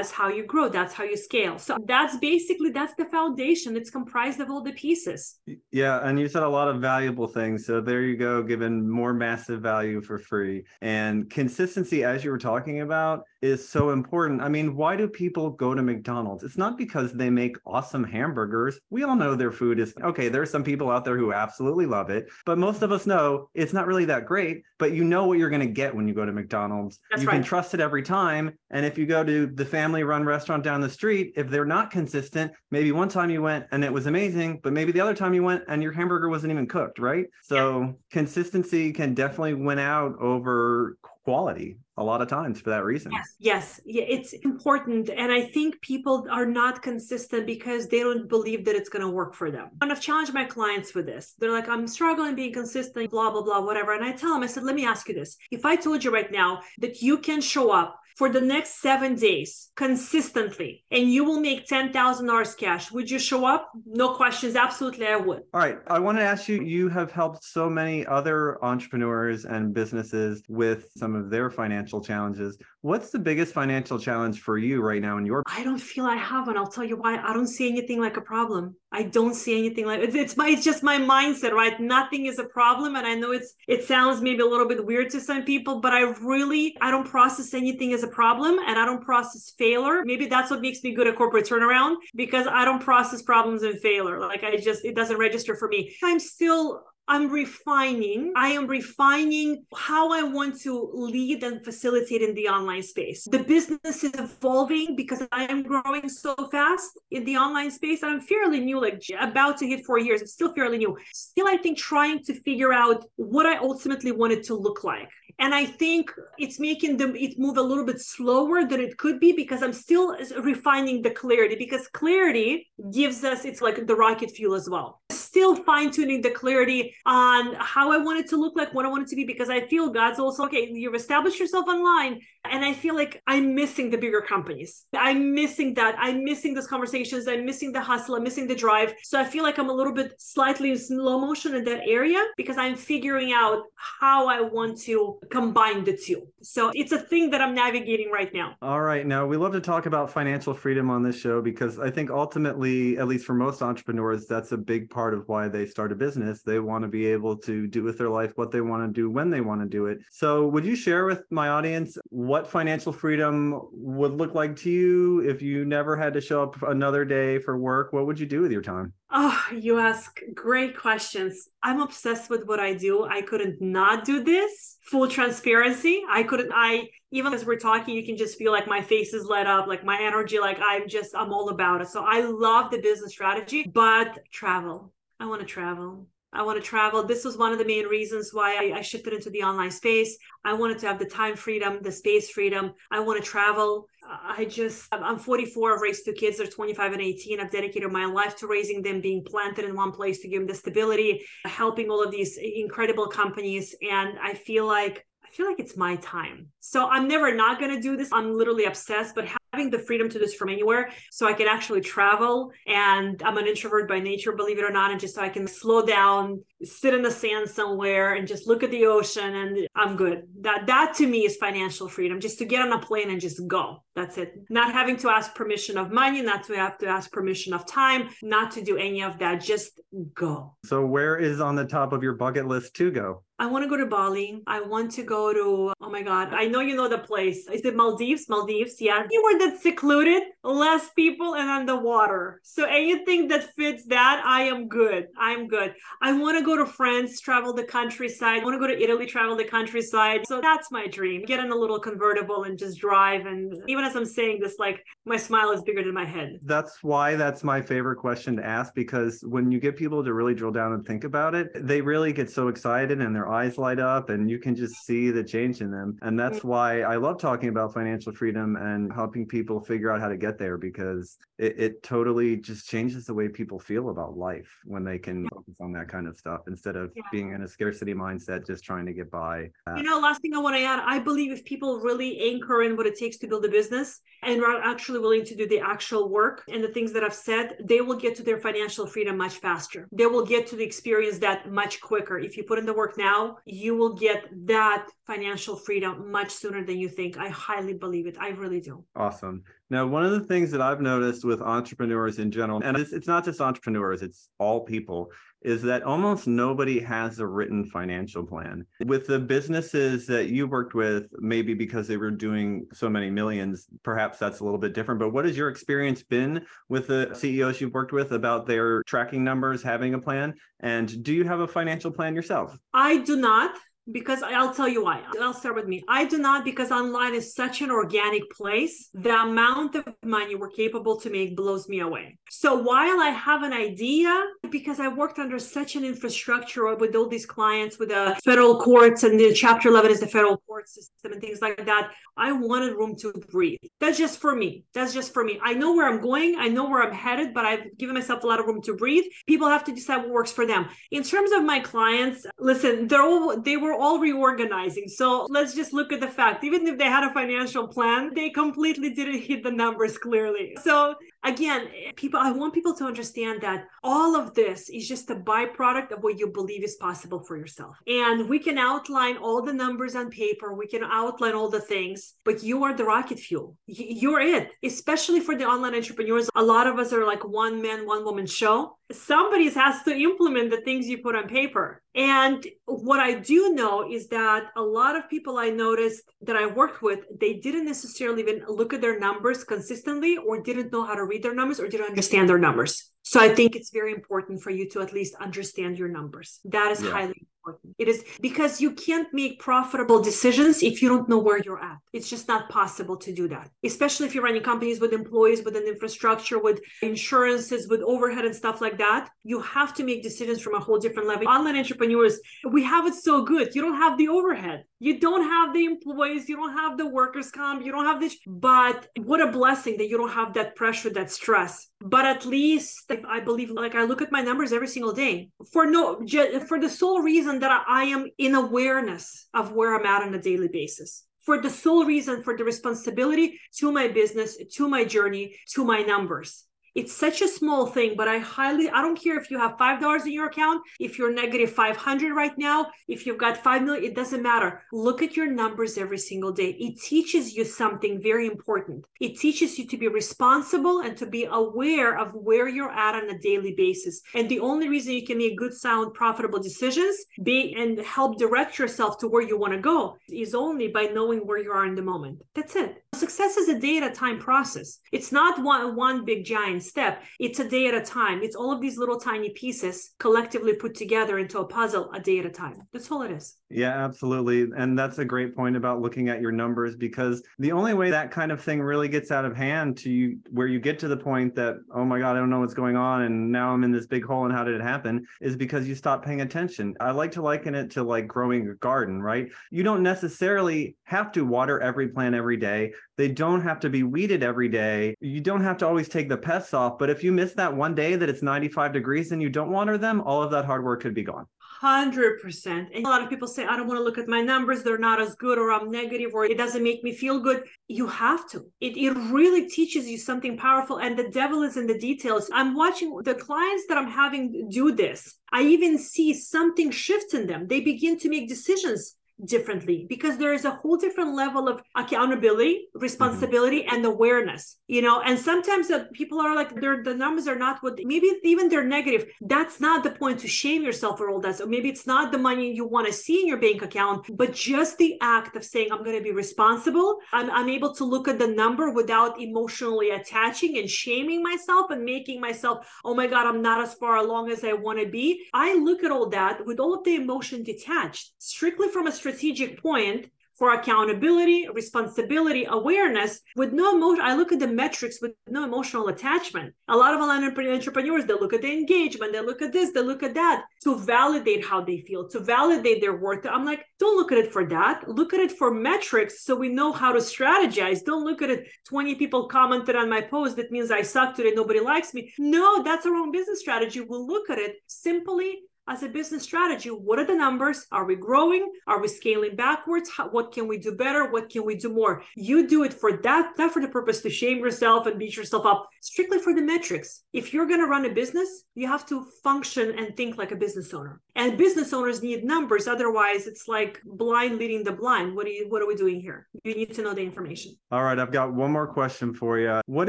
is 0.00 0.10
how 0.10 0.28
you 0.28 0.44
grow 0.44 0.68
that's 0.68 0.92
how 0.92 1.04
you 1.04 1.16
scale 1.16 1.58
so 1.58 1.76
that's 1.86 2.16
basically 2.16 2.70
that's 2.70 2.94
the 2.96 3.04
foundation 3.06 3.76
it's 3.76 3.90
comprised 3.90 4.40
of 4.40 4.50
all 4.50 4.62
the 4.62 4.72
pieces 4.72 5.36
yeah 5.70 6.00
and 6.08 6.18
you 6.18 6.28
said 6.28 6.42
a 6.42 6.48
lot 6.48 6.68
of 6.68 6.80
valuable 6.80 7.28
things 7.28 7.64
so 7.64 7.80
there 7.80 8.02
you 8.02 8.16
go 8.16 8.42
given 8.42 8.88
more 8.88 9.12
massive 9.12 9.60
value 9.60 10.00
for 10.00 10.18
free 10.18 10.64
and 10.80 11.30
consistency 11.30 12.02
as 12.02 12.24
you 12.24 12.30
were 12.30 12.38
talking 12.38 12.80
about 12.80 13.22
is 13.40 13.66
so 13.68 13.90
important 13.90 14.42
i 14.42 14.48
mean 14.48 14.74
why 14.74 14.96
do 14.96 15.06
people 15.06 15.50
go 15.50 15.74
to 15.74 15.82
mcdonald's 15.82 16.42
it's 16.42 16.58
not 16.58 16.76
because 16.76 17.12
they 17.12 17.30
make 17.30 17.56
awesome 17.66 18.02
hamburgers 18.02 18.80
we 18.90 19.04
all 19.04 19.13
know 19.14 19.34
their 19.34 19.52
food 19.52 19.78
is 19.78 19.94
okay 20.02 20.28
there's 20.28 20.50
some 20.50 20.64
people 20.64 20.90
out 20.90 21.04
there 21.04 21.16
who 21.16 21.32
absolutely 21.32 21.86
love 21.86 22.10
it 22.10 22.26
but 22.46 22.58
most 22.58 22.82
of 22.82 22.92
us 22.92 23.06
know 23.06 23.48
it's 23.54 23.72
not 23.72 23.86
really 23.86 24.04
that 24.04 24.26
great 24.26 24.62
but 24.78 24.92
you 24.92 25.04
know 25.04 25.26
what 25.26 25.38
you're 25.38 25.50
going 25.50 25.60
to 25.60 25.66
get 25.66 25.94
when 25.94 26.08
you 26.08 26.14
go 26.14 26.24
to 26.24 26.32
mcdonald's 26.32 26.98
that's 27.10 27.22
you 27.22 27.28
right. 27.28 27.34
can 27.34 27.42
trust 27.42 27.74
it 27.74 27.80
every 27.80 28.02
time 28.02 28.14
time. 28.14 28.58
And 28.70 28.86
if 28.86 28.98
you 28.98 29.06
go 29.06 29.24
to 29.24 29.46
the 29.46 29.64
family 29.64 30.04
run 30.04 30.24
restaurant 30.24 30.64
down 30.64 30.80
the 30.80 30.90
street, 30.90 31.32
if 31.36 31.48
they're 31.48 31.64
not 31.64 31.90
consistent, 31.90 32.52
maybe 32.70 32.92
one 32.92 33.08
time 33.08 33.30
you 33.30 33.42
went 33.42 33.66
and 33.70 33.84
it 33.84 33.92
was 33.92 34.06
amazing, 34.06 34.60
but 34.62 34.72
maybe 34.72 34.92
the 34.92 35.00
other 35.00 35.14
time 35.14 35.34
you 35.34 35.42
went 35.42 35.64
and 35.68 35.82
your 35.82 35.92
hamburger 35.92 36.28
wasn't 36.28 36.52
even 36.52 36.66
cooked, 36.66 36.98
right? 36.98 37.26
So 37.42 37.80
yeah. 37.80 37.92
consistency 38.10 38.92
can 38.92 39.14
definitely 39.14 39.54
win 39.54 39.78
out 39.78 40.16
over 40.20 40.96
quality 41.24 41.76
a 41.96 42.04
lot 42.04 42.20
of 42.20 42.28
times 42.28 42.60
for 42.60 42.70
that 42.70 42.84
reason. 42.84 43.12
Yes, 43.12 43.36
yes, 43.38 43.80
yeah, 43.84 44.04
it's 44.06 44.32
important, 44.32 45.10
and 45.10 45.30
I 45.30 45.42
think 45.42 45.80
people 45.80 46.26
are 46.30 46.46
not 46.46 46.82
consistent 46.82 47.46
because 47.46 47.88
they 47.88 48.00
don't 48.00 48.28
believe 48.28 48.64
that 48.64 48.74
it's 48.74 48.88
going 48.88 49.02
to 49.02 49.10
work 49.10 49.34
for 49.34 49.50
them. 49.50 49.70
And 49.80 49.92
I've 49.92 50.00
challenged 50.00 50.34
my 50.34 50.44
clients 50.44 50.94
with 50.94 51.06
this. 51.06 51.34
They're 51.38 51.52
like, 51.52 51.68
"I'm 51.68 51.86
struggling 51.86 52.34
being 52.34 52.52
consistent, 52.52 53.10
blah 53.10 53.30
blah 53.30 53.42
blah, 53.42 53.60
whatever." 53.60 53.92
And 53.94 54.04
I 54.04 54.12
tell 54.12 54.32
them, 54.32 54.42
I 54.42 54.46
said, 54.46 54.64
"Let 54.64 54.74
me 54.74 54.84
ask 54.86 55.08
you 55.08 55.14
this: 55.14 55.36
If 55.50 55.64
I 55.64 55.76
told 55.76 56.02
you 56.04 56.10
right 56.12 56.30
now 56.30 56.60
that 56.78 57.02
you 57.02 57.18
can 57.18 57.40
show 57.40 57.70
up 57.70 58.00
for 58.16 58.28
the 58.28 58.40
next 58.40 58.80
seven 58.80 59.16
days 59.16 59.70
consistently 59.74 60.84
and 60.90 61.10
you 61.12 61.24
will 61.24 61.40
make 61.40 61.66
$10,000 61.66 62.56
cash, 62.56 62.92
would 62.92 63.10
you 63.10 63.18
show 63.18 63.44
up? 63.44 63.70
No 63.86 64.14
questions. 64.14 64.54
Absolutely, 64.54 65.06
I 65.06 65.16
would. 65.16 65.42
All 65.52 65.60
right. 65.60 65.78
I 65.88 65.98
want 65.98 66.18
to 66.18 66.22
ask 66.22 66.48
you 66.48 66.62
you 66.62 66.88
have 66.88 67.10
helped 67.10 67.44
so 67.44 67.68
many 67.68 68.06
other 68.06 68.64
entrepreneurs 68.64 69.44
and 69.44 69.74
businesses 69.74 70.42
with 70.48 70.90
some 70.96 71.14
of 71.14 71.28
their 71.28 71.50
financial 71.50 71.83
challenges. 71.86 72.58
What's 72.80 73.10
the 73.10 73.18
biggest 73.18 73.52
financial 73.52 73.98
challenge 73.98 74.40
for 74.40 74.58
you 74.58 74.82
right 74.82 75.00
now 75.00 75.18
in 75.18 75.26
your? 75.26 75.42
I 75.46 75.64
don't 75.64 75.78
feel 75.78 76.06
I 76.06 76.16
have 76.16 76.46
one. 76.46 76.56
I'll 76.56 76.66
tell 76.66 76.84
you 76.84 76.96
why. 76.96 77.18
I 77.18 77.32
don't 77.32 77.46
see 77.46 77.68
anything 77.68 78.00
like 78.00 78.16
a 78.16 78.20
problem. 78.20 78.76
I 78.92 79.02
don't 79.02 79.34
see 79.34 79.58
anything 79.58 79.86
like 79.86 80.00
it's 80.02 80.36
my. 80.36 80.48
It's 80.48 80.64
just 80.64 80.82
my 80.82 80.98
mindset, 80.98 81.52
right? 81.52 81.78
Nothing 81.80 82.26
is 82.26 82.38
a 82.38 82.44
problem, 82.44 82.94
and 82.94 83.06
I 83.06 83.14
know 83.14 83.32
it's. 83.32 83.54
It 83.66 83.84
sounds 83.84 84.20
maybe 84.20 84.40
a 84.40 84.46
little 84.46 84.68
bit 84.68 84.84
weird 84.84 85.10
to 85.10 85.20
some 85.20 85.44
people, 85.44 85.80
but 85.80 85.92
I 85.92 86.02
really 86.02 86.76
I 86.80 86.90
don't 86.90 87.08
process 87.08 87.54
anything 87.54 87.92
as 87.92 88.02
a 88.02 88.08
problem, 88.08 88.58
and 88.66 88.78
I 88.78 88.84
don't 88.84 89.02
process 89.02 89.52
failure. 89.58 90.04
Maybe 90.04 90.26
that's 90.26 90.50
what 90.50 90.60
makes 90.60 90.82
me 90.84 90.94
good 90.94 91.08
at 91.08 91.16
corporate 91.16 91.46
turnaround 91.46 91.96
because 92.14 92.46
I 92.46 92.64
don't 92.64 92.80
process 92.80 93.22
problems 93.22 93.62
and 93.62 93.80
failure. 93.80 94.20
Like 94.20 94.44
I 94.44 94.56
just 94.56 94.84
it 94.84 94.94
doesn't 94.94 95.18
register 95.18 95.56
for 95.56 95.68
me. 95.68 95.96
I'm 96.02 96.20
still 96.20 96.84
I'm 97.06 97.28
refining. 97.28 98.32
I 98.34 98.48
am 98.48 98.66
refining 98.66 99.64
how 99.76 100.12
I 100.12 100.22
want 100.22 100.58
to 100.62 100.90
lead 100.94 101.42
and 101.42 101.62
facilitate 101.62 102.22
in 102.22 102.34
the 102.34 102.48
online 102.48 102.82
space. 102.82 103.28
The 103.30 103.44
business 103.44 104.04
is 104.04 104.12
evolving 104.14 104.96
because 104.96 105.22
I 105.30 105.44
am 105.44 105.62
growing 105.62 106.08
so 106.08 106.34
fast 106.50 106.98
in 107.10 107.24
the 107.24 107.36
online 107.36 107.70
space. 107.70 108.02
I'm 108.02 108.20
fairly 108.20 108.60
new, 108.60 108.80
like 108.80 109.02
about 109.20 109.58
to 109.58 109.66
hit 109.66 109.84
four 109.84 109.98
years. 109.98 110.22
It's 110.22 110.32
still 110.32 110.54
fairly 110.54 110.78
new. 110.78 110.96
Still, 111.12 111.46
I 111.46 111.58
think 111.58 111.76
trying 111.76 112.22
to 112.24 112.34
figure 112.40 112.72
out 112.72 113.04
what 113.16 113.44
I 113.44 113.58
ultimately 113.58 114.12
want 114.12 114.32
it 114.32 114.44
to 114.44 114.54
look 114.54 114.82
like. 114.82 115.10
And 115.38 115.54
I 115.54 115.66
think 115.66 116.10
it's 116.38 116.58
making 116.60 116.96
them 116.96 117.14
it 117.16 117.38
move 117.38 117.56
a 117.56 117.62
little 117.62 117.84
bit 117.84 118.00
slower 118.00 118.64
than 118.64 118.80
it 118.80 118.96
could 118.98 119.20
be 119.20 119.32
because 119.32 119.62
I'm 119.62 119.72
still 119.72 120.16
refining 120.40 121.02
the 121.02 121.10
clarity 121.10 121.56
because 121.56 121.88
clarity 121.88 122.68
gives 122.92 123.24
us 123.24 123.44
it's 123.44 123.60
like 123.60 123.86
the 123.86 123.96
rocket 123.96 124.30
fuel 124.30 124.54
as 124.54 124.68
well 124.68 125.00
still 125.34 125.56
fine 125.56 125.90
tuning 125.90 126.20
the 126.22 126.30
clarity 126.30 126.94
on 127.06 127.54
how 127.58 127.90
I 127.90 127.96
want 127.96 128.20
it 128.20 128.28
to 128.28 128.36
look 128.36 128.54
like, 128.54 128.72
what 128.72 128.86
I 128.86 128.88
want 128.88 129.02
it 129.02 129.08
to 129.08 129.16
be, 129.16 129.24
because 129.24 129.50
I 129.50 129.66
feel 129.66 129.90
God's 129.90 130.20
also 130.20 130.44
okay. 130.44 130.70
You've 130.72 130.94
established 130.94 131.40
yourself 131.40 131.66
online, 131.66 132.20
and 132.50 132.64
I 132.64 132.72
feel 132.72 132.94
like 132.94 133.22
I'm 133.26 133.54
missing 133.54 133.90
the 133.90 133.96
bigger 133.96 134.20
companies. 134.20 134.86
I'm 134.96 135.34
missing 135.34 135.74
that. 135.74 135.96
I'm 135.98 136.24
missing 136.24 136.54
those 136.54 136.66
conversations. 136.66 137.26
I'm 137.26 137.44
missing 137.44 137.72
the 137.72 137.80
hustle. 137.80 138.14
I'm 138.16 138.22
missing 138.22 138.46
the 138.46 138.54
drive. 138.54 138.94
So 139.02 139.18
I 139.18 139.24
feel 139.24 139.42
like 139.42 139.58
I'm 139.58 139.70
a 139.70 139.72
little 139.72 139.92
bit 139.92 140.14
slightly 140.18 140.70
in 140.70 140.78
slow 140.78 141.18
motion 141.18 141.54
in 141.54 141.64
that 141.64 141.82
area 141.86 142.22
because 142.36 142.58
I'm 142.58 142.76
figuring 142.76 143.32
out 143.32 143.62
how 143.76 144.28
I 144.28 144.40
want 144.40 144.78
to 144.82 145.18
combine 145.30 145.84
the 145.84 145.96
two. 145.96 146.28
So 146.42 146.70
it's 146.74 146.92
a 146.92 146.98
thing 146.98 147.30
that 147.30 147.40
I'm 147.40 147.54
navigating 147.54 148.10
right 148.10 148.32
now. 148.32 148.54
All 148.62 148.80
right. 148.80 149.06
Now, 149.06 149.26
we 149.26 149.36
love 149.36 149.52
to 149.52 149.60
talk 149.60 149.86
about 149.86 150.10
financial 150.10 150.54
freedom 150.54 150.90
on 150.90 151.02
this 151.02 151.18
show 151.18 151.40
because 151.40 151.78
I 151.78 151.90
think 151.90 152.10
ultimately, 152.10 152.98
at 152.98 153.08
least 153.08 153.24
for 153.24 153.34
most 153.34 153.62
entrepreneurs, 153.62 154.26
that's 154.26 154.52
a 154.52 154.56
big 154.56 154.90
part 154.90 155.14
of 155.14 155.24
why 155.28 155.48
they 155.48 155.66
start 155.66 155.92
a 155.92 155.94
business. 155.94 156.42
They 156.42 156.60
want 156.60 156.82
to 156.82 156.88
be 156.88 157.06
able 157.06 157.36
to 157.38 157.66
do 157.66 157.82
with 157.82 157.98
their 157.98 158.10
life 158.10 158.32
what 158.36 158.50
they 158.50 158.60
want 158.60 158.86
to 158.86 158.92
do 158.92 159.10
when 159.10 159.30
they 159.30 159.40
want 159.40 159.60
to 159.62 159.68
do 159.68 159.86
it. 159.86 159.98
So, 160.10 160.46
would 160.48 160.64
you 160.64 160.76
share 160.76 161.06
with 161.06 161.22
my 161.30 161.48
audience 161.48 161.96
financial 162.42 162.92
freedom 162.92 163.60
would 163.72 164.12
look 164.12 164.34
like 164.34 164.56
to 164.56 164.70
you 164.70 165.20
if 165.20 165.40
you 165.40 165.64
never 165.64 165.96
had 165.96 166.12
to 166.14 166.20
show 166.20 166.42
up 166.42 166.60
another 166.62 167.04
day 167.04 167.38
for 167.38 167.56
work? 167.56 167.92
What 167.92 168.06
would 168.06 168.18
you 168.18 168.26
do 168.26 168.40
with 168.42 168.50
your 168.50 168.62
time? 168.62 168.92
Oh, 169.10 169.40
you 169.52 169.78
ask 169.78 170.20
great 170.34 170.76
questions. 170.76 171.48
I'm 171.62 171.80
obsessed 171.80 172.30
with 172.30 172.46
what 172.46 172.60
I 172.60 172.74
do. 172.74 173.04
I 173.04 173.22
couldn't 173.22 173.60
not 173.60 174.04
do 174.04 174.24
this. 174.24 174.76
Full 174.82 175.08
transparency. 175.08 176.02
I 176.10 176.24
couldn't, 176.24 176.50
I, 176.54 176.88
even 177.10 177.32
as 177.32 177.44
we're 177.44 177.56
talking, 177.56 177.94
you 177.94 178.04
can 178.04 178.16
just 178.16 178.36
feel 178.36 178.52
like 178.52 178.66
my 178.66 178.82
face 178.82 179.14
is 179.14 179.26
lit 179.26 179.46
up, 179.46 179.66
like 179.66 179.84
my 179.84 180.00
energy, 180.00 180.38
like 180.38 180.58
I'm 180.66 180.88
just, 180.88 181.14
I'm 181.14 181.32
all 181.32 181.50
about 181.50 181.80
it. 181.80 181.88
So 181.88 182.04
I 182.04 182.20
love 182.20 182.70
the 182.70 182.80
business 182.80 183.12
strategy, 183.12 183.70
but 183.72 184.18
travel. 184.30 184.92
I 185.20 185.26
want 185.26 185.40
to 185.40 185.46
travel. 185.46 186.08
I 186.34 186.42
want 186.42 186.62
to 186.62 186.68
travel. 186.68 187.04
This 187.04 187.24
was 187.24 187.38
one 187.38 187.52
of 187.52 187.58
the 187.58 187.64
main 187.64 187.86
reasons 187.86 188.30
why 188.32 188.56
I, 188.56 188.78
I, 188.78 188.80
shifted 188.82 189.12
into 189.12 189.30
the 189.30 189.42
online 189.42 189.70
space. 189.70 190.18
I 190.44 190.52
wanted 190.52 190.78
to 190.80 190.86
have 190.88 190.98
the 190.98 191.06
time 191.06 191.36
freedom, 191.36 191.78
the 191.80 191.92
space 191.92 192.30
freedom. 192.30 192.72
I 192.90 193.00
want 193.00 193.22
to 193.22 193.28
travel. 193.28 193.86
I 194.06 194.44
just, 194.44 194.86
I'm 194.92 195.18
44. 195.18 195.74
I've 195.74 195.80
raised 195.80 196.04
two 196.04 196.12
kids. 196.12 196.38
They're 196.38 196.46
25 196.46 196.92
and 196.92 197.00
18. 197.00 197.40
I've 197.40 197.50
dedicated 197.50 197.90
my 197.90 198.04
life 198.04 198.36
to 198.38 198.46
raising 198.46 198.82
them, 198.82 199.00
being 199.00 199.24
planted 199.24 199.64
in 199.64 199.76
one 199.76 199.92
place 199.92 200.20
to 200.20 200.28
give 200.28 200.40
them 200.40 200.48
the 200.48 200.54
stability, 200.54 201.24
helping 201.44 201.88
all 201.88 202.02
of 202.02 202.10
these 202.10 202.36
incredible 202.36 203.06
companies. 203.06 203.74
And 203.88 204.18
I 204.20 204.34
feel 204.34 204.66
like, 204.66 205.06
feel 205.34 205.46
like 205.46 205.58
it's 205.58 205.76
my 205.76 205.96
time. 205.96 206.48
So 206.60 206.88
I'm 206.88 207.08
never 207.08 207.34
not 207.34 207.58
going 207.58 207.74
to 207.74 207.80
do 207.80 207.96
this. 207.96 208.08
I'm 208.12 208.36
literally 208.36 208.64
obsessed, 208.64 209.14
but 209.14 209.26
having 209.52 209.70
the 209.70 209.78
freedom 209.78 210.08
to 210.08 210.14
do 210.14 210.24
this 210.24 210.34
from 210.34 210.48
anywhere 210.48 210.90
so 211.10 211.26
I 211.26 211.32
can 211.32 211.48
actually 211.48 211.80
travel. 211.80 212.52
And 212.66 213.22
I'm 213.22 213.36
an 213.38 213.46
introvert 213.46 213.88
by 213.88 214.00
nature, 214.00 214.32
believe 214.32 214.58
it 214.58 214.64
or 214.64 214.70
not. 214.70 214.90
And 214.90 215.00
just 215.00 215.14
so 215.14 215.22
I 215.22 215.28
can 215.28 215.46
slow 215.46 215.84
down, 215.84 216.42
sit 216.62 216.94
in 216.94 217.02
the 217.02 217.10
sand 217.10 217.48
somewhere 217.48 218.14
and 218.14 218.26
just 218.26 218.46
look 218.46 218.62
at 218.62 218.70
the 218.70 218.86
ocean 218.86 219.34
and 219.34 219.68
I'm 219.74 219.96
good. 219.96 220.22
That 220.40 220.66
that 220.66 220.94
to 220.96 221.06
me 221.06 221.24
is 221.24 221.36
financial 221.36 221.88
freedom, 221.88 222.20
just 222.20 222.38
to 222.38 222.44
get 222.44 222.62
on 222.62 222.72
a 222.72 222.78
plane 222.78 223.10
and 223.10 223.20
just 223.20 223.46
go. 223.46 223.82
That's 223.94 224.18
it. 224.18 224.34
Not 224.50 224.72
having 224.72 224.96
to 224.98 225.08
ask 225.08 225.34
permission 225.34 225.78
of 225.78 225.92
money, 225.92 226.22
not 226.22 226.44
to 226.44 226.54
have 226.54 226.78
to 226.78 226.86
ask 226.86 227.12
permission 227.12 227.52
of 227.52 227.66
time, 227.66 228.08
not 228.22 228.50
to 228.52 228.62
do 228.62 228.76
any 228.76 229.02
of 229.02 229.18
that. 229.18 229.40
Just 229.40 229.80
go. 230.14 230.56
So 230.64 230.84
where 230.84 231.16
is 231.16 231.40
on 231.40 231.54
the 231.54 231.64
top 231.64 231.92
of 231.92 232.02
your 232.02 232.14
bucket 232.14 232.46
list 232.46 232.74
to 232.76 232.90
go? 232.90 233.22
I 233.38 233.46
want 233.46 233.64
to 233.64 233.68
go 233.68 233.76
to 233.76 233.86
Bali. 233.86 234.42
I 234.46 234.60
want 234.60 234.92
to 234.92 235.02
go 235.02 235.32
to, 235.32 235.72
oh 235.80 235.90
my 235.90 236.02
God, 236.02 236.32
I 236.32 236.46
know 236.46 236.60
you 236.60 236.76
know 236.76 236.88
the 236.88 236.98
place. 236.98 237.48
Is 237.48 237.64
it 237.64 237.74
Maldives? 237.74 238.28
Maldives, 238.28 238.80
yeah. 238.80 239.04
You 239.10 239.24
Anywhere 239.24 239.48
that's 239.48 239.62
secluded, 239.62 240.22
less 240.42 240.90
people, 240.90 241.34
and 241.34 241.48
on 241.48 241.66
the 241.66 241.76
water. 241.76 242.40
So 242.42 242.64
anything 242.64 243.28
that 243.28 243.54
fits 243.54 243.84
that, 243.86 244.22
I 244.24 244.42
am 244.42 244.68
good. 244.68 245.08
I'm 245.18 245.48
good. 245.48 245.74
I 246.02 246.12
want 246.12 246.38
to 246.38 246.44
go 246.44 246.56
to 246.56 246.66
France, 246.66 247.20
travel 247.20 247.52
the 247.52 247.64
countryside. 247.64 248.42
I 248.42 248.44
want 248.44 248.54
to 248.54 248.58
go 248.58 248.66
to 248.66 248.80
Italy, 248.80 249.06
travel 249.06 249.36
the 249.36 249.44
countryside. 249.44 250.26
So 250.26 250.40
that's 250.40 250.70
my 250.70 250.86
dream. 250.86 251.24
Get 251.24 251.40
in 251.40 251.50
a 251.50 251.56
little 251.56 251.78
convertible 251.78 252.44
and 252.44 252.58
just 252.58 252.78
drive. 252.78 253.26
And 253.26 253.54
even 253.66 253.84
as 253.84 253.96
I'm 253.96 254.04
saying 254.04 254.40
this, 254.40 254.56
like 254.58 254.84
my 255.04 255.16
smile 255.16 255.50
is 255.52 255.62
bigger 255.62 255.82
than 255.82 255.94
my 255.94 256.04
head. 256.04 256.38
That's 256.42 256.82
why 256.82 257.16
that's 257.16 257.42
my 257.42 257.62
favorite 257.62 257.96
question 257.96 258.36
to 258.36 258.44
ask 258.44 258.74
because 258.74 259.24
when 259.26 259.50
you 259.50 259.58
get 259.58 259.76
people 259.76 260.04
to 260.04 260.12
really 260.12 260.34
drill 260.34 260.52
down 260.52 260.72
and 260.72 260.84
think 260.84 261.04
about 261.04 261.34
it, 261.34 261.48
they 261.54 261.80
really 261.80 262.12
get 262.12 262.30
so 262.30 262.48
excited 262.48 263.00
and 263.00 263.14
they're 263.14 263.23
their 263.24 263.32
eyes 263.32 263.58
light 263.58 263.78
up 263.78 264.10
and 264.10 264.30
you 264.30 264.38
can 264.38 264.54
just 264.54 264.84
see 264.84 265.10
the 265.10 265.24
change 265.24 265.60
in 265.60 265.70
them. 265.70 265.98
And 266.02 266.18
that's 266.18 266.44
why 266.44 266.82
I 266.82 266.96
love 266.96 267.18
talking 267.18 267.48
about 267.48 267.72
financial 267.72 268.12
freedom 268.12 268.56
and 268.56 268.92
helping 268.92 269.26
people 269.26 269.60
figure 269.60 269.90
out 269.90 270.00
how 270.00 270.08
to 270.08 270.16
get 270.16 270.38
there 270.38 270.58
because 270.58 271.18
it, 271.38 271.58
it 271.58 271.82
totally 271.82 272.36
just 272.36 272.68
changes 272.68 273.06
the 273.06 273.14
way 273.14 273.28
people 273.28 273.58
feel 273.58 273.88
about 273.88 274.16
life 274.16 274.50
when 274.64 274.84
they 274.84 274.98
can 274.98 275.26
focus 275.28 275.54
on 275.60 275.72
that 275.72 275.88
kind 275.88 276.06
of 276.06 276.16
stuff 276.16 276.42
instead 276.48 276.76
of 276.76 276.92
yeah. 276.94 277.02
being 277.10 277.32
in 277.32 277.42
a 277.42 277.48
scarcity 277.48 277.94
mindset, 277.94 278.46
just 278.46 278.62
trying 278.62 278.86
to 278.86 278.92
get 278.92 279.10
by. 279.10 279.50
You 279.76 279.82
know, 279.82 279.98
last 279.98 280.20
thing 280.20 280.34
I 280.34 280.38
want 280.38 280.56
to 280.56 280.62
add, 280.62 280.80
I 280.84 280.98
believe 280.98 281.32
if 281.32 281.44
people 281.44 281.78
really 281.78 282.32
anchor 282.32 282.62
in 282.62 282.76
what 282.76 282.86
it 282.86 282.98
takes 282.98 283.16
to 283.18 283.26
build 283.26 283.44
a 283.44 283.48
business 283.48 284.00
and 284.22 284.42
are 284.42 284.60
actually 284.62 284.98
willing 284.98 285.24
to 285.24 285.34
do 285.34 285.48
the 285.48 285.60
actual 285.60 286.08
work 286.08 286.42
and 286.52 286.62
the 286.62 286.68
things 286.68 286.92
that 286.92 287.02
I've 287.02 287.14
said, 287.14 287.56
they 287.62 287.80
will 287.80 287.96
get 287.96 288.14
to 288.16 288.22
their 288.22 288.38
financial 288.38 288.86
freedom 288.86 289.16
much 289.16 289.36
faster. 289.36 289.88
They 289.92 290.06
will 290.06 290.24
get 290.24 290.46
to 290.48 290.56
the 290.56 290.64
experience 290.64 291.18
that 291.18 291.50
much 291.50 291.80
quicker. 291.80 292.18
If 292.18 292.36
you 292.36 292.44
put 292.44 292.58
in 292.58 292.66
the 292.66 292.74
work 292.74 292.98
now, 292.98 293.13
now, 293.14 293.38
you 293.44 293.76
will 293.76 293.94
get 293.94 294.28
that 294.46 294.86
financial 295.06 295.56
freedom 295.56 296.10
much 296.10 296.30
sooner 296.30 296.64
than 296.64 296.78
you 296.78 296.88
think. 296.88 297.16
I 297.16 297.28
highly 297.28 297.74
believe 297.74 298.06
it. 298.06 298.16
I 298.18 298.30
really 298.30 298.60
do. 298.60 298.84
Awesome. 298.96 299.42
Now, 299.70 299.86
one 299.86 300.04
of 300.04 300.12
the 300.12 300.26
things 300.30 300.50
that 300.50 300.60
I've 300.60 300.80
noticed 300.80 301.24
with 301.24 301.40
entrepreneurs 301.40 302.18
in 302.18 302.30
general, 302.30 302.60
and 302.62 302.76
it's, 302.76 302.92
it's 302.92 303.06
not 303.06 303.24
just 303.24 303.40
entrepreneurs, 303.40 304.02
it's 304.02 304.28
all 304.38 304.60
people, 304.60 305.10
is 305.44 305.62
that 305.62 305.82
almost 305.82 306.26
nobody 306.26 306.80
has 306.80 307.18
a 307.18 307.26
written 307.26 307.64
financial 307.66 308.24
plan. 308.24 308.66
With 308.86 309.06
the 309.06 309.18
businesses 309.18 310.06
that 310.06 310.30
you 310.30 310.46
worked 310.46 310.74
with, 310.74 311.04
maybe 311.18 311.54
because 311.54 311.86
they 311.86 311.98
were 311.98 312.10
doing 312.10 312.66
so 312.72 312.88
many 312.88 313.10
millions, 313.10 313.66
perhaps 313.82 314.18
that's 314.18 314.40
a 314.40 314.44
little 314.44 314.58
bit 314.58 314.72
different. 314.72 314.98
But 314.98 315.10
what 315.10 315.26
has 315.26 315.36
your 315.36 315.48
experience 315.48 316.02
been 316.02 316.44
with 316.68 316.86
the 316.86 317.10
CEOs 317.14 317.60
you've 317.60 317.74
worked 317.74 317.92
with 317.92 318.12
about 318.12 318.46
their 318.46 318.82
tracking 318.84 319.22
numbers, 319.22 319.62
having 319.62 319.94
a 319.94 319.98
plan? 319.98 320.34
And 320.60 321.02
do 321.04 321.12
you 321.12 321.24
have 321.24 321.40
a 321.40 321.48
financial 321.48 321.90
plan 321.90 322.14
yourself? 322.14 322.56
I 322.72 322.98
do 322.98 323.16
not 323.16 323.54
because 323.90 324.22
I'll 324.22 324.54
tell 324.54 324.68
you 324.68 324.84
why. 324.84 325.02
I'll 325.20 325.34
start 325.34 325.56
with 325.56 325.66
me. 325.66 325.82
I 325.88 326.04
do 326.04 326.18
not 326.18 326.44
because 326.44 326.70
online 326.70 327.14
is 327.14 327.34
such 327.34 327.60
an 327.62 327.70
organic 327.70 328.30
place. 328.30 328.90
The 328.94 329.14
amount 329.14 329.74
of 329.74 329.84
money 330.02 330.34
we're 330.34 330.50
capable 330.50 330.98
to 331.00 331.10
make 331.10 331.36
blows 331.36 331.68
me 331.68 331.80
away. 331.80 332.18
So 332.30 332.54
while 332.54 333.00
I 333.00 333.08
have 333.08 333.42
an 333.42 333.52
idea, 333.52 334.24
because 334.50 334.80
I 334.80 334.88
worked 334.88 335.18
under 335.18 335.38
such 335.38 335.76
an 335.76 335.84
infrastructure 335.84 336.74
with 336.76 336.94
all 336.94 337.08
these 337.08 337.26
clients 337.26 337.78
with 337.78 337.90
the 337.90 338.18
federal 338.24 338.60
courts 338.60 339.02
and 339.02 339.18
the 339.18 339.32
chapter 339.32 339.68
11 339.68 339.90
is 339.90 340.00
the 340.00 340.06
federal 340.06 340.38
court 340.38 340.68
system 340.68 341.12
and 341.12 341.20
things 341.20 341.40
like 341.40 341.64
that, 341.66 341.92
I 342.16 342.32
wanted 342.32 342.74
room 342.74 342.96
to 343.00 343.12
breathe. 343.30 343.58
That's 343.80 343.98
just 343.98 344.20
for 344.20 344.34
me. 344.34 344.64
That's 344.72 344.94
just 344.94 345.12
for 345.12 345.24
me. 345.24 345.38
I 345.42 345.54
know 345.54 345.74
where 345.74 345.88
I'm 345.88 346.00
going. 346.00 346.36
I 346.38 346.48
know 346.48 346.68
where 346.68 346.82
I'm 346.82 346.92
headed, 346.94 347.34
but 347.34 347.44
I've 347.44 347.76
given 347.76 347.94
myself 347.94 348.24
a 348.24 348.26
lot 348.26 348.40
of 348.40 348.46
room 348.46 348.62
to 348.62 348.74
breathe. 348.74 349.04
People 349.26 349.48
have 349.48 349.64
to 349.64 349.74
decide 349.74 349.98
what 349.98 350.10
works 350.10 350.32
for 350.32 350.46
them. 350.46 350.68
In 350.90 351.02
terms 351.02 351.32
of 351.32 351.44
my 351.44 351.60
clients, 351.60 352.26
listen, 352.38 352.88
they're 352.88 353.02
all, 353.02 353.40
they 353.40 353.56
were 353.56 353.73
all 353.74 353.98
reorganizing. 353.98 354.88
So 354.88 355.26
let's 355.30 355.54
just 355.54 355.72
look 355.72 355.92
at 355.92 356.00
the 356.00 356.08
fact, 356.08 356.44
even 356.44 356.66
if 356.66 356.78
they 356.78 356.84
had 356.84 357.04
a 357.04 357.12
financial 357.12 357.66
plan, 357.66 358.12
they 358.14 358.30
completely 358.30 358.90
didn't 358.90 359.20
hit 359.20 359.42
the 359.42 359.50
numbers 359.50 359.98
clearly. 359.98 360.56
So 360.62 360.94
again, 361.24 361.68
eh, 361.68 361.92
people, 361.96 362.20
I 362.20 362.30
want 362.30 362.54
people 362.54 362.74
to 362.74 362.84
understand 362.84 363.40
that 363.42 363.66
all 363.82 364.16
of 364.16 364.34
this 364.34 364.68
is 364.68 364.88
just 364.88 365.10
a 365.10 365.16
byproduct 365.16 365.92
of 365.92 366.02
what 366.02 366.18
you 366.18 366.28
believe 366.28 366.62
is 366.62 366.76
possible 366.76 367.20
for 367.20 367.36
yourself. 367.36 367.76
And 367.86 368.28
we 368.28 368.38
can 368.38 368.58
outline 368.58 369.16
all 369.16 369.42
the 369.42 369.52
numbers 369.52 369.96
on 369.96 370.10
paper, 370.10 370.54
we 370.54 370.66
can 370.66 370.84
outline 370.84 371.34
all 371.34 371.48
the 371.48 371.60
things, 371.60 372.14
but 372.24 372.42
you 372.42 372.64
are 372.64 372.74
the 372.74 372.84
rocket 372.84 373.18
fuel. 373.18 373.56
You're 373.66 374.20
it, 374.20 374.50
especially 374.62 375.20
for 375.20 375.36
the 375.36 375.44
online 375.44 375.74
entrepreneurs. 375.74 376.28
A 376.34 376.42
lot 376.42 376.66
of 376.66 376.78
us 376.78 376.92
are 376.92 377.06
like 377.06 377.24
one 377.24 377.60
man, 377.60 377.86
one 377.86 378.04
woman 378.04 378.26
show 378.26 378.76
somebody 378.92 379.50
has 379.50 379.82
to 379.84 379.96
implement 379.96 380.50
the 380.50 380.60
things 380.60 380.86
you 380.86 380.98
put 380.98 381.16
on 381.16 381.28
paper. 381.28 381.82
And 381.94 382.44
what 382.66 383.00
I 383.00 383.14
do 383.14 383.54
know 383.54 383.88
is 383.90 384.08
that 384.08 384.50
a 384.56 384.62
lot 384.62 384.96
of 384.96 385.08
people 385.08 385.38
I 385.38 385.50
noticed 385.50 386.02
that 386.22 386.36
I 386.36 386.46
worked 386.46 386.82
with, 386.82 387.00
they 387.20 387.34
didn't 387.34 387.66
necessarily 387.66 388.20
even 388.22 388.42
look 388.48 388.74
at 388.74 388.80
their 388.80 388.98
numbers 388.98 389.44
consistently 389.44 390.16
or 390.16 390.42
didn't 390.42 390.72
know 390.72 390.84
how 390.84 390.94
to 390.94 391.04
read 391.14 391.22
their 391.22 391.34
numbers 391.34 391.58
or 391.60 391.68
didn't 391.68 391.86
understand 391.94 392.28
their 392.28 392.42
numbers. 392.48 392.72
So 393.02 393.20
I 393.20 393.28
think 393.34 393.54
it's 393.54 393.70
very 393.70 393.92
important 393.92 394.42
for 394.42 394.50
you 394.50 394.64
to 394.70 394.80
at 394.80 394.90
least 394.98 395.14
understand 395.26 395.78
your 395.78 395.88
numbers. 395.88 396.40
That 396.46 396.72
is 396.72 396.80
yeah. 396.82 396.90
highly 396.90 397.18
important. 397.36 397.74
It 397.78 397.88
is 397.92 398.02
because 398.22 398.62
you 398.64 398.70
can't 398.86 399.08
make 399.12 399.38
profitable 399.38 400.00
decisions 400.10 400.62
if 400.62 400.80
you 400.80 400.88
don't 400.88 401.06
know 401.06 401.18
where 401.18 401.38
you're 401.44 401.62
at. 401.62 401.76
It's 401.92 402.08
just 402.08 402.26
not 402.26 402.48
possible 402.48 402.96
to 402.96 403.10
do 403.12 403.28
that, 403.28 403.50
especially 403.62 404.06
if 404.06 404.14
you're 404.14 404.24
running 404.24 404.42
companies 404.42 404.80
with 404.80 404.94
employees, 404.94 405.44
with 405.44 405.54
an 405.54 405.66
infrastructure, 405.74 406.38
with 406.38 406.58
insurances, 406.80 407.68
with 407.68 407.82
overhead 407.82 408.24
and 408.24 408.34
stuff 408.34 408.62
like 408.62 408.78
that. 408.78 409.10
You 409.22 409.38
have 409.40 409.74
to 409.74 409.84
make 409.84 410.02
decisions 410.02 410.40
from 410.40 410.54
a 410.54 410.60
whole 410.60 410.78
different 410.78 411.06
level. 411.06 411.28
Online 411.28 411.56
entrepreneurs, 411.56 412.18
we 412.56 412.62
have 412.64 412.86
it 412.86 412.94
so 412.94 413.22
good. 413.22 413.54
You 413.54 413.60
don't 413.60 413.76
have 413.84 413.98
the 413.98 414.08
overhead. 414.08 414.64
You 414.84 415.00
don't 415.00 415.22
have 415.22 415.54
the 415.54 415.64
employees, 415.64 416.28
you 416.28 416.36
don't 416.36 416.52
have 416.52 416.76
the 416.76 416.86
workers' 416.86 417.30
comp, 417.30 417.64
you 417.64 417.72
don't 417.72 417.86
have 417.86 418.00
this. 418.00 418.18
But 418.26 418.88
what 418.98 419.22
a 419.22 419.32
blessing 419.32 419.78
that 419.78 419.88
you 419.88 419.96
don't 419.96 420.12
have 420.12 420.34
that 420.34 420.56
pressure, 420.56 420.90
that 420.90 421.10
stress. 421.10 421.68
But 421.80 422.04
at 422.04 422.26
least 422.26 422.92
I 423.08 423.20
believe, 423.20 423.50
like 423.50 423.74
I 423.74 423.84
look 423.84 424.02
at 424.02 424.12
my 424.12 424.20
numbers 424.20 424.52
every 424.52 424.68
single 424.68 424.92
day 424.92 425.30
for 425.52 425.64
no, 425.64 426.06
for 426.46 426.60
the 426.60 426.68
sole 426.68 427.00
reason 427.00 427.40
that 427.40 427.64
I 427.66 427.84
am 427.84 428.10
in 428.18 428.34
awareness 428.34 429.26
of 429.32 429.52
where 429.52 429.74
I'm 429.74 429.86
at 429.86 430.02
on 430.02 430.12
a 430.12 430.20
daily 430.20 430.48
basis 430.48 431.06
for 431.24 431.40
the 431.40 431.48
sole 431.48 431.86
reason 431.86 432.22
for 432.22 432.36
the 432.36 432.44
responsibility 432.44 433.40
to 433.56 433.72
my 433.72 433.88
business, 433.88 434.36
to 434.56 434.68
my 434.68 434.84
journey, 434.84 435.34
to 435.54 435.64
my 435.64 435.80
numbers. 435.80 436.44
It's 436.74 436.92
such 436.92 437.22
a 437.22 437.28
small 437.28 437.66
thing, 437.66 437.94
but 437.96 438.08
I 438.08 438.18
highly, 438.18 438.68
I 438.68 438.82
don't 438.82 439.00
care 439.00 439.16
if 439.16 439.30
you 439.30 439.38
have 439.38 439.56
$5 439.56 440.06
in 440.06 440.12
your 440.12 440.26
account, 440.26 440.60
if 440.80 440.98
you're 440.98 441.12
negative 441.12 441.52
500 441.52 442.12
right 442.12 442.36
now, 442.36 442.66
if 442.88 443.06
you've 443.06 443.18
got 443.18 443.36
5 443.36 443.62
million, 443.62 443.84
it 443.84 443.94
doesn't 443.94 444.22
matter. 444.22 444.60
Look 444.72 445.00
at 445.00 445.16
your 445.16 445.30
numbers 445.30 445.78
every 445.78 445.98
single 445.98 446.32
day. 446.32 446.50
It 446.58 446.80
teaches 446.80 447.36
you 447.36 447.44
something 447.44 448.02
very 448.02 448.26
important. 448.26 448.86
It 449.00 449.20
teaches 449.20 449.56
you 449.56 449.68
to 449.68 449.76
be 449.76 449.86
responsible 449.86 450.80
and 450.80 450.96
to 450.96 451.06
be 451.06 451.28
aware 451.30 451.96
of 451.96 452.12
where 452.14 452.48
you're 452.48 452.72
at 452.72 452.96
on 452.96 453.08
a 453.08 453.18
daily 453.18 453.54
basis. 453.56 454.00
And 454.14 454.28
the 454.28 454.40
only 454.40 454.68
reason 454.68 454.94
you 454.94 455.06
can 455.06 455.18
make 455.18 455.36
good, 455.36 455.54
sound, 455.54 455.94
profitable 455.94 456.40
decisions 456.40 456.96
be 457.22 457.54
and 457.56 457.78
help 457.80 458.18
direct 458.18 458.58
yourself 458.58 458.98
to 458.98 459.06
where 459.06 459.22
you 459.22 459.38
want 459.38 459.52
to 459.52 459.60
go 459.60 459.96
is 460.10 460.34
only 460.34 460.68
by 460.68 460.86
knowing 460.86 461.20
where 461.20 461.38
you 461.38 461.52
are 461.52 461.66
in 461.66 461.76
the 461.76 461.82
moment. 461.82 462.20
That's 462.34 462.56
it. 462.56 462.82
Success 462.94 463.36
is 463.36 463.48
a 463.48 463.58
day 463.58 463.78
at 463.78 463.90
a 463.90 463.94
time 463.94 464.18
process. 464.18 464.80
It's 464.90 465.12
not 465.12 465.40
one, 465.40 465.76
one 465.76 466.04
big 466.04 466.24
giant 466.24 466.63
step. 466.64 467.02
It's 467.20 467.40
a 467.40 467.48
day 467.48 467.66
at 467.68 467.74
a 467.74 467.80
time. 467.80 468.22
It's 468.22 468.36
all 468.36 468.52
of 468.52 468.60
these 468.60 468.78
little 468.78 468.98
tiny 468.98 469.30
pieces 469.30 469.92
collectively 469.98 470.54
put 470.54 470.74
together 470.74 471.18
into 471.18 471.38
a 471.38 471.46
puzzle 471.46 471.90
a 471.92 472.00
day 472.00 472.18
at 472.18 472.26
a 472.26 472.30
time. 472.30 472.62
That's 472.72 472.90
all 472.90 473.02
it 473.02 473.10
is. 473.10 473.36
Yeah, 473.54 473.84
absolutely. 473.84 474.48
And 474.56 474.76
that's 474.76 474.98
a 474.98 475.04
great 475.04 475.36
point 475.36 475.54
about 475.56 475.80
looking 475.80 476.08
at 476.08 476.20
your 476.20 476.32
numbers 476.32 476.74
because 476.74 477.22
the 477.38 477.52
only 477.52 477.72
way 477.72 477.88
that 477.88 478.10
kind 478.10 478.32
of 478.32 478.42
thing 478.42 478.60
really 478.60 478.88
gets 478.88 479.12
out 479.12 479.24
of 479.24 479.36
hand 479.36 479.76
to 479.78 479.90
you, 479.90 480.18
where 480.32 480.48
you 480.48 480.58
get 480.58 480.80
to 480.80 480.88
the 480.88 480.96
point 480.96 481.36
that, 481.36 481.58
oh 481.72 481.84
my 481.84 482.00
God, 482.00 482.16
I 482.16 482.18
don't 482.18 482.30
know 482.30 482.40
what's 482.40 482.52
going 482.52 482.74
on. 482.74 483.02
And 483.02 483.30
now 483.30 483.52
I'm 483.52 483.62
in 483.62 483.70
this 483.70 483.86
big 483.86 484.04
hole. 484.04 484.24
And 484.24 484.34
how 484.34 484.42
did 484.42 484.56
it 484.56 484.60
happen? 484.60 485.06
Is 485.20 485.36
because 485.36 485.68
you 485.68 485.76
stop 485.76 486.04
paying 486.04 486.20
attention. 486.20 486.74
I 486.80 486.90
like 486.90 487.12
to 487.12 487.22
liken 487.22 487.54
it 487.54 487.70
to 487.72 487.84
like 487.84 488.08
growing 488.08 488.48
a 488.48 488.54
garden, 488.54 489.00
right? 489.00 489.28
You 489.52 489.62
don't 489.62 489.84
necessarily 489.84 490.74
have 490.82 491.12
to 491.12 491.24
water 491.24 491.60
every 491.60 491.86
plant 491.86 492.16
every 492.16 492.36
day. 492.36 492.72
They 492.96 493.08
don't 493.08 493.42
have 493.42 493.60
to 493.60 493.70
be 493.70 493.84
weeded 493.84 494.24
every 494.24 494.48
day. 494.48 494.96
You 495.00 495.20
don't 495.20 495.44
have 495.44 495.58
to 495.58 495.66
always 495.68 495.88
take 495.88 496.08
the 496.08 496.16
pests 496.16 496.54
off. 496.54 496.76
But 496.76 496.90
if 496.90 497.04
you 497.04 497.12
miss 497.12 497.34
that 497.34 497.54
one 497.54 497.76
day 497.76 497.94
that 497.94 498.08
it's 498.08 498.22
95 498.22 498.72
degrees 498.72 499.12
and 499.12 499.22
you 499.22 499.28
don't 499.28 499.52
water 499.52 499.78
them, 499.78 500.00
all 500.00 500.24
of 500.24 500.32
that 500.32 500.44
hard 500.44 500.64
work 500.64 500.82
could 500.82 500.94
be 500.94 501.04
gone. 501.04 501.26
Hundred 501.60 502.20
percent. 502.20 502.70
And 502.74 502.84
a 502.84 502.88
lot 502.88 503.02
of 503.02 503.08
people 503.08 503.28
say, 503.28 503.46
I 503.46 503.56
don't 503.56 503.68
want 503.68 503.78
to 503.78 503.84
look 503.84 503.96
at 503.96 504.08
my 504.08 504.20
numbers, 504.20 504.62
they're 504.62 504.76
not 504.76 505.00
as 505.00 505.14
good, 505.14 505.38
or 505.38 505.52
I'm 505.52 505.70
negative, 505.70 506.10
or 506.12 506.24
it 506.24 506.36
doesn't 506.36 506.62
make 506.62 506.82
me 506.82 506.92
feel 506.92 507.20
good. 507.20 507.44
You 507.68 507.86
have 507.86 508.28
to. 508.30 508.46
It, 508.60 508.76
it 508.76 508.90
really 509.12 509.48
teaches 509.48 509.88
you 509.88 509.96
something 509.96 510.36
powerful. 510.36 510.78
And 510.78 510.98
the 510.98 511.08
devil 511.08 511.42
is 511.42 511.56
in 511.56 511.66
the 511.68 511.78
details. 511.78 512.28
I'm 512.34 512.54
watching 512.54 512.94
the 513.04 513.14
clients 513.14 513.66
that 513.68 513.78
I'm 513.78 513.88
having 513.88 514.48
do 514.50 514.74
this. 514.74 515.14
I 515.32 515.42
even 515.42 515.78
see 515.78 516.12
something 516.12 516.72
shifts 516.72 517.14
in 517.14 517.26
them. 517.28 517.46
They 517.46 517.60
begin 517.60 517.98
to 518.00 518.08
make 518.08 518.28
decisions 518.28 518.96
differently 519.24 519.86
because 519.88 520.18
there 520.18 520.32
is 520.32 520.44
a 520.44 520.50
whole 520.50 520.76
different 520.76 521.14
level 521.14 521.48
of 521.48 521.62
accountability 521.76 522.66
responsibility 522.74 523.60
mm-hmm. 523.60 523.76
and 523.76 523.84
awareness 523.84 524.58
you 524.66 524.82
know? 524.82 525.00
And 525.02 525.18
sometimes 525.18 525.68
the 525.68 525.88
people 525.92 526.20
are 526.20 526.34
like 526.34 526.60
their 526.60 526.82
the 526.82 526.94
numbers 526.94 527.26
are 527.26 527.38
not 527.38 527.62
what 527.62 527.78
maybe 527.82 528.10
even 528.24 528.48
they're 528.48 528.64
negative. 528.64 529.06
That's 529.20 529.60
not 529.60 529.84
the 529.84 529.90
point 529.90 530.20
to 530.20 530.28
shame 530.28 530.62
yourself 530.62 530.98
for 530.98 531.10
all 531.10 531.20
that. 531.20 531.36
So 531.36 531.46
maybe 531.46 531.68
it's 531.68 531.86
not 531.86 532.12
the 532.12 532.18
money 532.18 532.52
you 532.52 532.66
want 532.66 532.86
to 532.86 532.92
see 532.92 533.20
in 533.20 533.28
your 533.28 533.38
bank 533.38 533.62
account 533.62 534.06
but 534.16 534.32
just 534.32 534.78
the 534.78 534.96
act 535.00 535.36
of 535.36 535.44
saying 535.44 535.68
i'm 535.70 535.84
going 535.84 535.96
to 535.96 536.02
be 536.02 536.12
responsible. 536.12 536.98
I'm, 537.12 537.30
I'm 537.30 537.48
able 537.48 537.74
to 537.74 537.84
look 537.84 538.08
at 538.08 538.18
the 538.18 538.28
number 538.28 538.70
without 538.70 539.20
emotionally 539.20 539.90
attaching 539.90 540.58
and 540.58 540.68
shaming 540.68 541.22
myself 541.22 541.70
and 541.70 541.84
making 541.84 542.20
myself 542.20 542.66
oh 542.84 542.94
my 542.94 543.06
god 543.06 543.26
i'm 543.26 543.42
not 543.42 543.62
as 543.62 543.74
far 543.74 543.96
along 543.96 544.30
as 544.30 544.44
i 544.44 544.52
want 544.52 544.78
to 544.80 544.88
be. 544.88 545.24
I 545.32 545.54
look 545.54 545.84
at 545.84 545.90
all 545.90 546.08
that 546.10 546.44
with 546.46 546.58
all 546.58 546.74
of 546.74 546.84
the 546.84 546.96
emotion 546.96 547.42
detached 547.42 548.12
strictly 548.18 548.68
from 548.68 548.86
a 548.86 548.92
strategic 549.04 549.60
point 549.60 550.06
for 550.34 550.54
accountability, 550.54 551.46
responsibility, 551.52 552.44
awareness 552.48 553.20
with 553.36 553.52
no 553.52 553.76
emotion. 553.76 554.02
I 554.02 554.16
look 554.16 554.32
at 554.32 554.40
the 554.40 554.48
metrics 554.48 555.00
with 555.00 555.12
no 555.28 555.44
emotional 555.44 555.88
attachment. 555.88 556.54
A 556.68 556.76
lot 556.76 556.94
of 556.94 557.00
entrepreneurs, 557.00 558.06
they 558.06 558.14
look 558.14 558.32
at 558.32 558.40
the 558.42 558.50
engagement, 558.50 559.12
they 559.12 559.20
look 559.20 559.42
at 559.42 559.52
this, 559.52 559.72
they 559.72 559.82
look 559.82 560.02
at 560.02 560.14
that 560.14 560.44
to 560.64 560.76
validate 560.76 561.44
how 561.44 561.60
they 561.60 561.78
feel, 561.86 562.08
to 562.08 562.18
validate 562.18 562.80
their 562.80 562.96
worth. 562.96 563.26
I'm 563.26 563.44
like, 563.44 563.64
don't 563.78 563.96
look 563.96 564.10
at 564.10 564.18
it 564.18 564.32
for 564.32 564.44
that. 564.46 564.88
Look 564.88 565.12
at 565.14 565.20
it 565.20 565.32
for 565.32 565.52
metrics 565.52 566.24
so 566.24 566.34
we 566.34 566.48
know 566.48 566.72
how 566.72 566.92
to 566.92 566.98
strategize. 566.98 567.84
Don't 567.84 568.04
look 568.04 568.22
at 568.22 568.30
it. 568.30 568.48
20 568.66 568.94
people 568.96 569.28
commented 569.28 569.76
on 569.76 569.88
my 569.88 570.00
post. 570.00 570.36
That 570.36 570.50
means 570.50 570.70
I 570.70 570.82
suck 570.82 571.14
today. 571.14 571.32
Nobody 571.34 571.60
likes 571.60 571.94
me. 571.94 572.12
No, 572.18 572.62
that's 572.62 572.86
a 572.86 572.90
wrong 572.90 573.12
business 573.12 573.40
strategy. 573.40 573.80
We'll 573.82 574.06
look 574.06 574.30
at 574.30 574.38
it 574.38 574.56
simply 574.66 575.42
as 575.68 575.82
a 575.82 575.88
business 575.88 576.22
strategy 576.22 576.68
what 576.68 576.98
are 576.98 577.06
the 577.06 577.14
numbers? 577.14 577.66
Are 577.72 577.84
we 577.84 577.96
growing? 577.96 578.52
Are 578.66 578.80
we 578.80 578.88
scaling 578.88 579.36
backwards? 579.36 579.90
How, 579.90 580.08
what 580.08 580.32
can 580.32 580.46
we 580.46 580.58
do 580.58 580.74
better? 580.76 581.10
What 581.10 581.30
can 581.30 581.44
we 581.44 581.56
do 581.56 581.72
more? 581.72 582.02
You 582.16 582.46
do 582.46 582.64
it 582.64 582.72
for 582.72 582.98
that 582.98 583.32
not 583.38 583.52
for 583.52 583.60
the 583.60 583.68
purpose 583.68 584.02
to 584.02 584.10
shame 584.10 584.38
yourself 584.38 584.86
and 584.86 584.98
beat 584.98 585.16
yourself 585.16 585.46
up 585.46 585.68
strictly 585.80 586.18
for 586.18 586.34
the 586.34 586.42
metrics. 586.42 587.02
If 587.12 587.32
you're 587.32 587.46
going 587.46 587.60
to 587.60 587.66
run 587.66 587.84
a 587.86 587.90
business 587.90 588.44
you 588.54 588.68
have 588.68 588.86
to 588.86 589.06
function 589.22 589.78
and 589.78 589.96
think 589.96 590.16
like 590.16 590.32
a 590.32 590.36
business 590.36 590.72
owner. 590.72 591.00
And 591.16 591.38
business 591.38 591.72
owners 591.72 592.02
need 592.02 592.24
numbers 592.24 592.66
otherwise 592.66 593.26
it's 593.26 593.48
like 593.48 593.80
blind 593.84 594.38
leading 594.38 594.64
the 594.64 594.72
blind. 594.72 595.16
What 595.16 595.26
are 595.26 595.30
you 595.30 595.48
what 595.48 595.62
are 595.62 595.66
we 595.66 595.74
doing 595.74 596.00
here? 596.00 596.28
You 596.44 596.54
need 596.54 596.74
to 596.74 596.82
know 596.82 596.94
the 596.94 597.02
information. 597.02 597.56
All 597.70 597.82
right 597.82 597.98
i've 597.98 598.12
got 598.12 598.32
one 598.32 598.52
more 598.52 598.66
question 598.66 599.14
for 599.14 599.38
you 599.38 599.60
what 599.66 599.88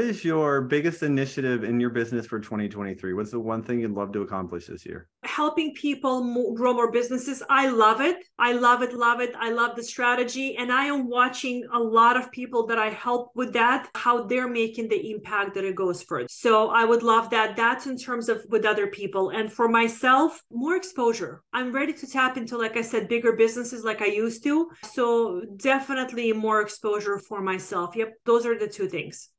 is 0.00 0.24
your 0.24 0.62
biggest 0.62 1.02
initiative 1.02 1.64
in 1.64 1.78
your 1.78 1.90
business 1.90 2.26
for 2.26 2.40
2023 2.40 3.12
what's 3.12 3.30
the 3.30 3.38
one 3.38 3.62
thing 3.62 3.80
you'd 3.80 3.92
love 3.92 4.12
to 4.12 4.22
accomplish 4.22 4.66
this 4.66 4.86
year 4.86 5.08
helping 5.26 5.74
people 5.74 6.54
grow 6.54 6.72
more 6.72 6.90
businesses 6.90 7.42
i 7.50 7.68
love 7.68 8.00
it 8.00 8.16
i 8.38 8.52
love 8.52 8.82
it 8.82 8.92
love 8.92 9.20
it 9.20 9.34
i 9.38 9.50
love 9.50 9.76
the 9.76 9.82
strategy 9.82 10.56
and 10.56 10.72
i 10.72 10.84
am 10.84 11.08
watching 11.08 11.66
a 11.72 11.78
lot 11.78 12.16
of 12.16 12.30
people 12.32 12.66
that 12.66 12.78
i 12.78 12.88
help 12.88 13.30
with 13.34 13.52
that 13.52 13.88
how 13.94 14.24
they're 14.24 14.48
making 14.48 14.88
the 14.88 15.10
impact 15.10 15.54
that 15.54 15.64
it 15.64 15.74
goes 15.74 16.02
for. 16.02 16.24
so 16.28 16.70
i 16.70 16.84
would 16.84 17.02
love 17.02 17.30
that 17.30 17.56
that's 17.56 17.86
in 17.86 17.96
terms 17.96 18.28
of 18.28 18.44
with 18.48 18.64
other 18.64 18.86
people 18.86 19.30
and 19.30 19.52
for 19.52 19.68
myself 19.68 20.42
more 20.50 20.76
exposure. 20.76 21.42
I'm 21.52 21.72
ready 21.72 21.92
to 21.92 22.06
tap 22.06 22.36
into, 22.36 22.56
like 22.56 22.76
I 22.76 22.82
said, 22.82 23.08
bigger 23.08 23.32
businesses 23.32 23.84
like 23.84 24.02
I 24.02 24.06
used 24.06 24.42
to. 24.44 24.70
So 24.92 25.42
definitely 25.56 26.32
more 26.32 26.60
exposure 26.60 27.18
for 27.18 27.40
myself. 27.40 27.94
Yep, 27.96 28.14
those 28.24 28.46
are 28.46 28.58
the 28.58 28.68
two 28.68 28.88
things. 28.88 29.30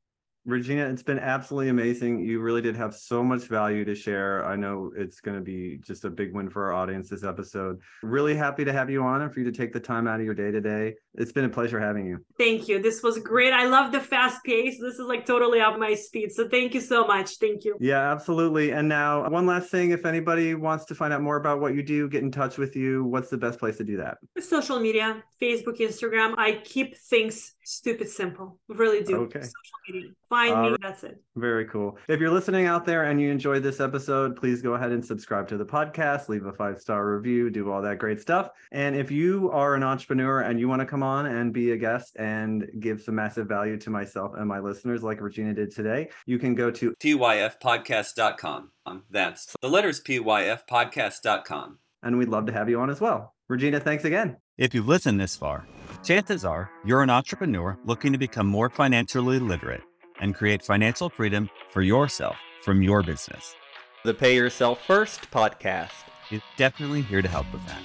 Regina, 0.48 0.86
it's 0.86 1.04
been 1.04 1.20
absolutely 1.20 1.68
amazing. 1.68 2.22
You 2.22 2.40
really 2.40 2.62
did 2.62 2.78
have 2.78 2.96
so 2.96 3.22
much 3.22 3.44
value 3.44 3.84
to 3.84 3.94
share. 3.94 4.46
I 4.46 4.56
know 4.56 4.94
it's 4.96 5.20
going 5.20 5.36
to 5.36 5.44
be 5.44 5.78
just 5.86 6.06
a 6.06 6.10
big 6.10 6.34
win 6.34 6.50
for 6.50 6.68
our 6.68 6.74
audience 6.74 7.10
this 7.10 7.26
episode. 7.26 7.82
Really 8.02 8.34
happy 8.34 8.64
to 8.64 8.72
have 8.72 8.90
you 8.90 9.04
on 9.04 9.24
and 9.24 9.34
for 9.34 9.42
you 9.42 9.46
to 9.46 9.52
take 9.52 9.74
the 9.74 9.80
time 9.82 10.08
out 10.08 10.22
of 10.22 10.26
your 10.26 10.34
day 10.34 10.50
today. 10.50 10.96
It's 11.16 11.34
been 11.34 11.44
a 11.44 11.50
pleasure 11.50 11.82
having 11.82 12.06
you. 12.06 12.20
Thank 12.38 12.70
you. 12.70 12.82
This 12.82 13.04
was 13.04 13.20
great. 13.20 13.52
I 13.52 13.66
love 13.66 13.92
the 13.92 14.00
fast 14.00 14.42
pace. 14.46 14.80
This 14.80 14.94
is 14.94 15.06
like 15.06 15.26
totally 15.26 15.60
up 15.60 15.78
my 15.78 15.96
speed. 15.96 16.32
So 16.32 16.48
thank 16.48 16.74
you 16.74 16.80
so 16.80 17.06
much. 17.06 17.40
Thank 17.40 17.66
you. 17.66 17.76
Yeah, 17.82 18.10
absolutely. 18.10 18.72
And 18.72 18.88
now, 18.88 19.28
one 19.30 19.48
last 19.48 19.70
thing 19.70 19.92
if 19.92 20.06
anybody 20.06 20.56
wants 20.56 20.86
to 20.86 20.96
find 20.96 21.12
out 21.12 21.22
more 21.22 21.36
about 21.36 21.60
what 21.60 21.76
you 21.76 21.84
do, 21.84 22.08
get 22.08 22.24
in 22.24 22.32
touch 22.32 22.58
with 22.58 22.74
you, 22.74 23.04
what's 23.04 23.30
the 23.30 23.38
best 23.38 23.60
place 23.60 23.76
to 23.78 23.84
do 23.84 23.98
that? 23.98 24.20
Social 24.40 24.80
media, 24.80 25.22
Facebook, 25.42 25.80
Instagram. 25.80 26.36
I 26.38 26.62
keep 26.64 26.96
things 26.96 27.56
stupid 27.66 28.08
simple. 28.08 28.60
Really 28.70 29.04
do. 29.04 29.18
Okay. 29.24 29.42
Social 29.42 29.54
media. 29.90 30.12
Find 30.30 30.54
uh, 30.54 30.70
me. 30.72 30.78
That's 30.82 31.04
it. 31.04 31.22
Very 31.36 31.66
cool. 31.66 31.98
If 32.08 32.20
you're 32.20 32.32
listening 32.32 32.66
out 32.66 32.86
there 32.86 33.04
and 33.06 33.22
you 33.22 33.32
enjoyed 33.32 33.64
this 33.64 33.80
episode, 33.80 34.36
please 34.36 34.62
go 34.62 34.74
ahead 34.74 34.92
and 34.92 35.04
subscribe 35.04 35.48
to 35.50 35.58
the 35.58 35.66
podcast, 35.66 36.28
leave 36.28 36.46
a 36.46 36.52
five 36.52 36.80
star 36.80 37.16
review, 37.16 37.50
do 37.50 37.72
all 37.72 37.82
that 37.82 37.98
great 37.98 38.20
stuff. 38.20 38.50
And 38.72 38.96
if 38.96 39.10
you 39.10 39.50
are 39.52 39.76
an 39.76 39.84
entrepreneur 39.84 40.42
and 40.42 40.60
you 40.60 40.68
want 40.68 40.82
to 40.82 40.86
come 40.86 41.04
on 41.04 41.28
and 41.28 41.54
be 41.54 41.72
a 41.72 41.78
guest 41.78 42.18
and 42.18 42.68
give 42.80 43.02
some 43.02 43.16
massive 43.16 43.48
value 43.48 43.78
to 43.78 43.90
myself 43.90 44.34
and 44.38 44.48
my 44.48 44.60
listeners, 44.60 45.02
like 45.02 45.22
Regina 45.22 45.54
did 45.54 45.72
today, 45.74 46.10
you 46.26 46.38
can 46.40 46.56
go 46.56 46.72
to 46.72 46.94
pyfpodcast.com. 47.00 48.72
That's 49.10 49.56
the 49.62 49.70
letters 49.70 50.02
pyfpodcast.com. 50.04 51.80
And 52.04 52.18
we'd 52.18 52.30
love 52.30 52.46
to 52.46 52.54
have 52.54 52.70
you 52.70 52.80
on 52.80 52.90
as 52.90 53.02
well. 53.02 53.34
Regina, 53.50 53.80
thanks 53.80 54.04
again. 54.04 54.38
If 54.58 54.74
you've 54.76 54.88
listened 54.88 55.20
this 55.20 55.38
far, 55.38 55.66
chances 56.04 56.44
are 56.44 56.70
you're 56.84 57.02
an 57.02 57.10
entrepreneur 57.10 57.78
looking 57.86 58.12
to 58.12 58.18
become 58.18 58.48
more 58.48 58.70
financially 58.70 59.40
literate 59.40 59.82
and 60.20 60.36
create 60.36 60.64
financial 60.64 61.10
freedom 61.10 61.50
for 61.70 61.82
yourself 61.82 62.36
from 62.64 62.82
your 62.82 63.04
business. 63.04 63.56
The 64.04 64.14
Pay 64.14 64.36
Yourself 64.36 64.86
First 64.86 65.30
podcast 65.32 65.92
is 66.32 66.42
definitely 66.56 67.02
here 67.02 67.22
to 67.22 67.28
help 67.28 67.52
with 67.52 67.66
that. 67.68 67.82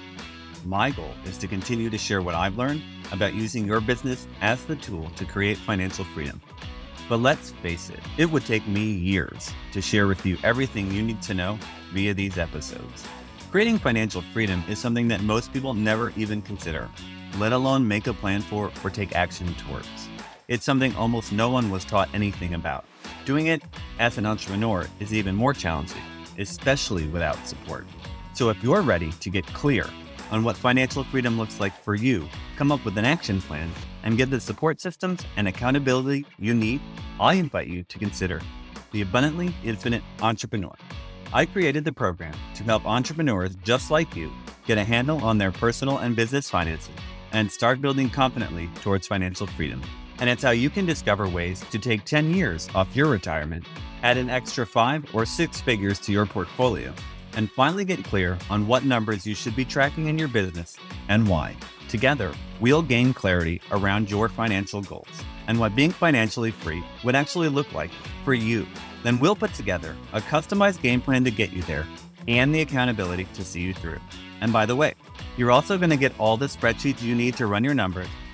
My 0.64 0.90
goal 0.90 1.14
is 1.24 1.38
to 1.38 1.48
continue 1.48 1.90
to 1.90 1.98
share 1.98 2.22
what 2.22 2.34
I've 2.34 2.56
learned 2.56 2.82
about 3.10 3.34
using 3.34 3.66
your 3.66 3.80
business 3.80 4.26
as 4.40 4.64
the 4.64 4.76
tool 4.76 5.10
to 5.16 5.24
create 5.24 5.56
financial 5.58 6.04
freedom. 6.04 6.40
But 7.08 7.18
let's 7.18 7.50
face 7.50 7.90
it, 7.90 8.00
it 8.16 8.30
would 8.30 8.46
take 8.46 8.66
me 8.66 8.84
years 8.84 9.52
to 9.72 9.82
share 9.82 10.06
with 10.06 10.24
you 10.24 10.38
everything 10.44 10.90
you 10.90 11.02
need 11.02 11.20
to 11.22 11.34
know 11.34 11.58
via 11.92 12.14
these 12.14 12.38
episodes. 12.38 13.06
Creating 13.50 13.78
financial 13.78 14.22
freedom 14.22 14.62
is 14.68 14.78
something 14.78 15.08
that 15.08 15.20
most 15.22 15.52
people 15.52 15.74
never 15.74 16.12
even 16.16 16.40
consider, 16.40 16.88
let 17.38 17.52
alone 17.52 17.86
make 17.86 18.06
a 18.06 18.14
plan 18.14 18.40
for 18.40 18.70
or 18.82 18.90
take 18.90 19.14
action 19.14 19.52
towards. 19.54 20.08
It's 20.48 20.64
something 20.64 20.94
almost 20.96 21.32
no 21.32 21.50
one 21.50 21.70
was 21.70 21.84
taught 21.84 22.08
anything 22.12 22.54
about. 22.54 22.84
Doing 23.24 23.46
it 23.46 23.62
as 24.00 24.18
an 24.18 24.26
entrepreneur 24.26 24.88
is 24.98 25.14
even 25.14 25.36
more 25.36 25.54
challenging, 25.54 26.02
especially 26.36 27.06
without 27.06 27.46
support. 27.46 27.86
So 28.34 28.50
if 28.50 28.62
you're 28.62 28.82
ready 28.82 29.12
to 29.12 29.30
get 29.30 29.46
clear 29.48 29.86
on 30.32 30.42
what 30.42 30.56
financial 30.56 31.04
freedom 31.04 31.38
looks 31.38 31.60
like 31.60 31.72
for 31.84 31.94
you, 31.94 32.28
come 32.56 32.72
up 32.72 32.84
with 32.84 32.98
an 32.98 33.04
action 33.04 33.40
plan, 33.40 33.70
and 34.02 34.16
get 34.16 34.30
the 34.30 34.40
support 34.40 34.80
systems 34.80 35.24
and 35.36 35.46
accountability 35.46 36.26
you 36.40 36.54
need, 36.54 36.80
I 37.20 37.34
invite 37.34 37.68
you 37.68 37.84
to 37.84 37.98
consider 37.98 38.40
the 38.90 39.02
Abundantly 39.02 39.54
Infinite 39.62 40.02
Entrepreneur. 40.20 40.74
I 41.32 41.46
created 41.46 41.84
the 41.84 41.92
program 41.92 42.34
to 42.56 42.64
help 42.64 42.84
entrepreneurs 42.84 43.54
just 43.62 43.92
like 43.92 44.16
you 44.16 44.32
get 44.66 44.76
a 44.76 44.84
handle 44.84 45.24
on 45.24 45.38
their 45.38 45.52
personal 45.52 45.98
and 45.98 46.16
business 46.16 46.50
finances 46.50 46.90
and 47.30 47.50
start 47.50 47.80
building 47.80 48.10
confidently 48.10 48.68
towards 48.82 49.06
financial 49.06 49.46
freedom 49.46 49.80
and 50.22 50.30
it's 50.30 50.44
how 50.44 50.52
you 50.52 50.70
can 50.70 50.86
discover 50.86 51.26
ways 51.26 51.64
to 51.72 51.80
take 51.80 52.04
10 52.04 52.32
years 52.32 52.68
off 52.76 52.94
your 52.94 53.08
retirement, 53.08 53.66
add 54.04 54.16
an 54.16 54.30
extra 54.30 54.64
five 54.64 55.04
or 55.12 55.26
six 55.26 55.60
figures 55.60 55.98
to 55.98 56.12
your 56.12 56.26
portfolio, 56.26 56.94
and 57.32 57.50
finally 57.50 57.84
get 57.84 58.04
clear 58.04 58.38
on 58.48 58.68
what 58.68 58.84
numbers 58.84 59.26
you 59.26 59.34
should 59.34 59.56
be 59.56 59.64
tracking 59.64 60.06
in 60.06 60.16
your 60.16 60.28
business 60.28 60.76
and 61.08 61.28
why. 61.28 61.56
Together, 61.88 62.32
we'll 62.60 62.82
gain 62.82 63.12
clarity 63.12 63.60
around 63.72 64.08
your 64.08 64.28
financial 64.28 64.80
goals 64.80 65.08
and 65.48 65.58
what 65.58 65.74
being 65.74 65.90
financially 65.90 66.52
free 66.52 66.84
would 67.02 67.16
actually 67.16 67.48
look 67.48 67.72
like 67.72 67.90
for 68.24 68.32
you. 68.32 68.64
Then 69.02 69.18
we'll 69.18 69.34
put 69.34 69.52
together 69.54 69.96
a 70.12 70.20
customized 70.20 70.82
game 70.82 71.00
plan 71.00 71.24
to 71.24 71.32
get 71.32 71.52
you 71.52 71.62
there 71.62 71.84
and 72.28 72.54
the 72.54 72.60
accountability 72.60 73.26
to 73.34 73.44
see 73.44 73.62
you 73.62 73.74
through. 73.74 73.98
And 74.40 74.52
by 74.52 74.66
the 74.66 74.76
way, 74.76 74.94
you're 75.36 75.50
also 75.50 75.78
going 75.78 75.90
to 75.90 75.96
get 75.96 76.16
all 76.20 76.36
the 76.36 76.46
spreadsheets 76.46 77.02
you 77.02 77.16
need 77.16 77.34
to 77.38 77.46
run 77.48 77.64
your 77.64 77.74
numbers 77.74 78.06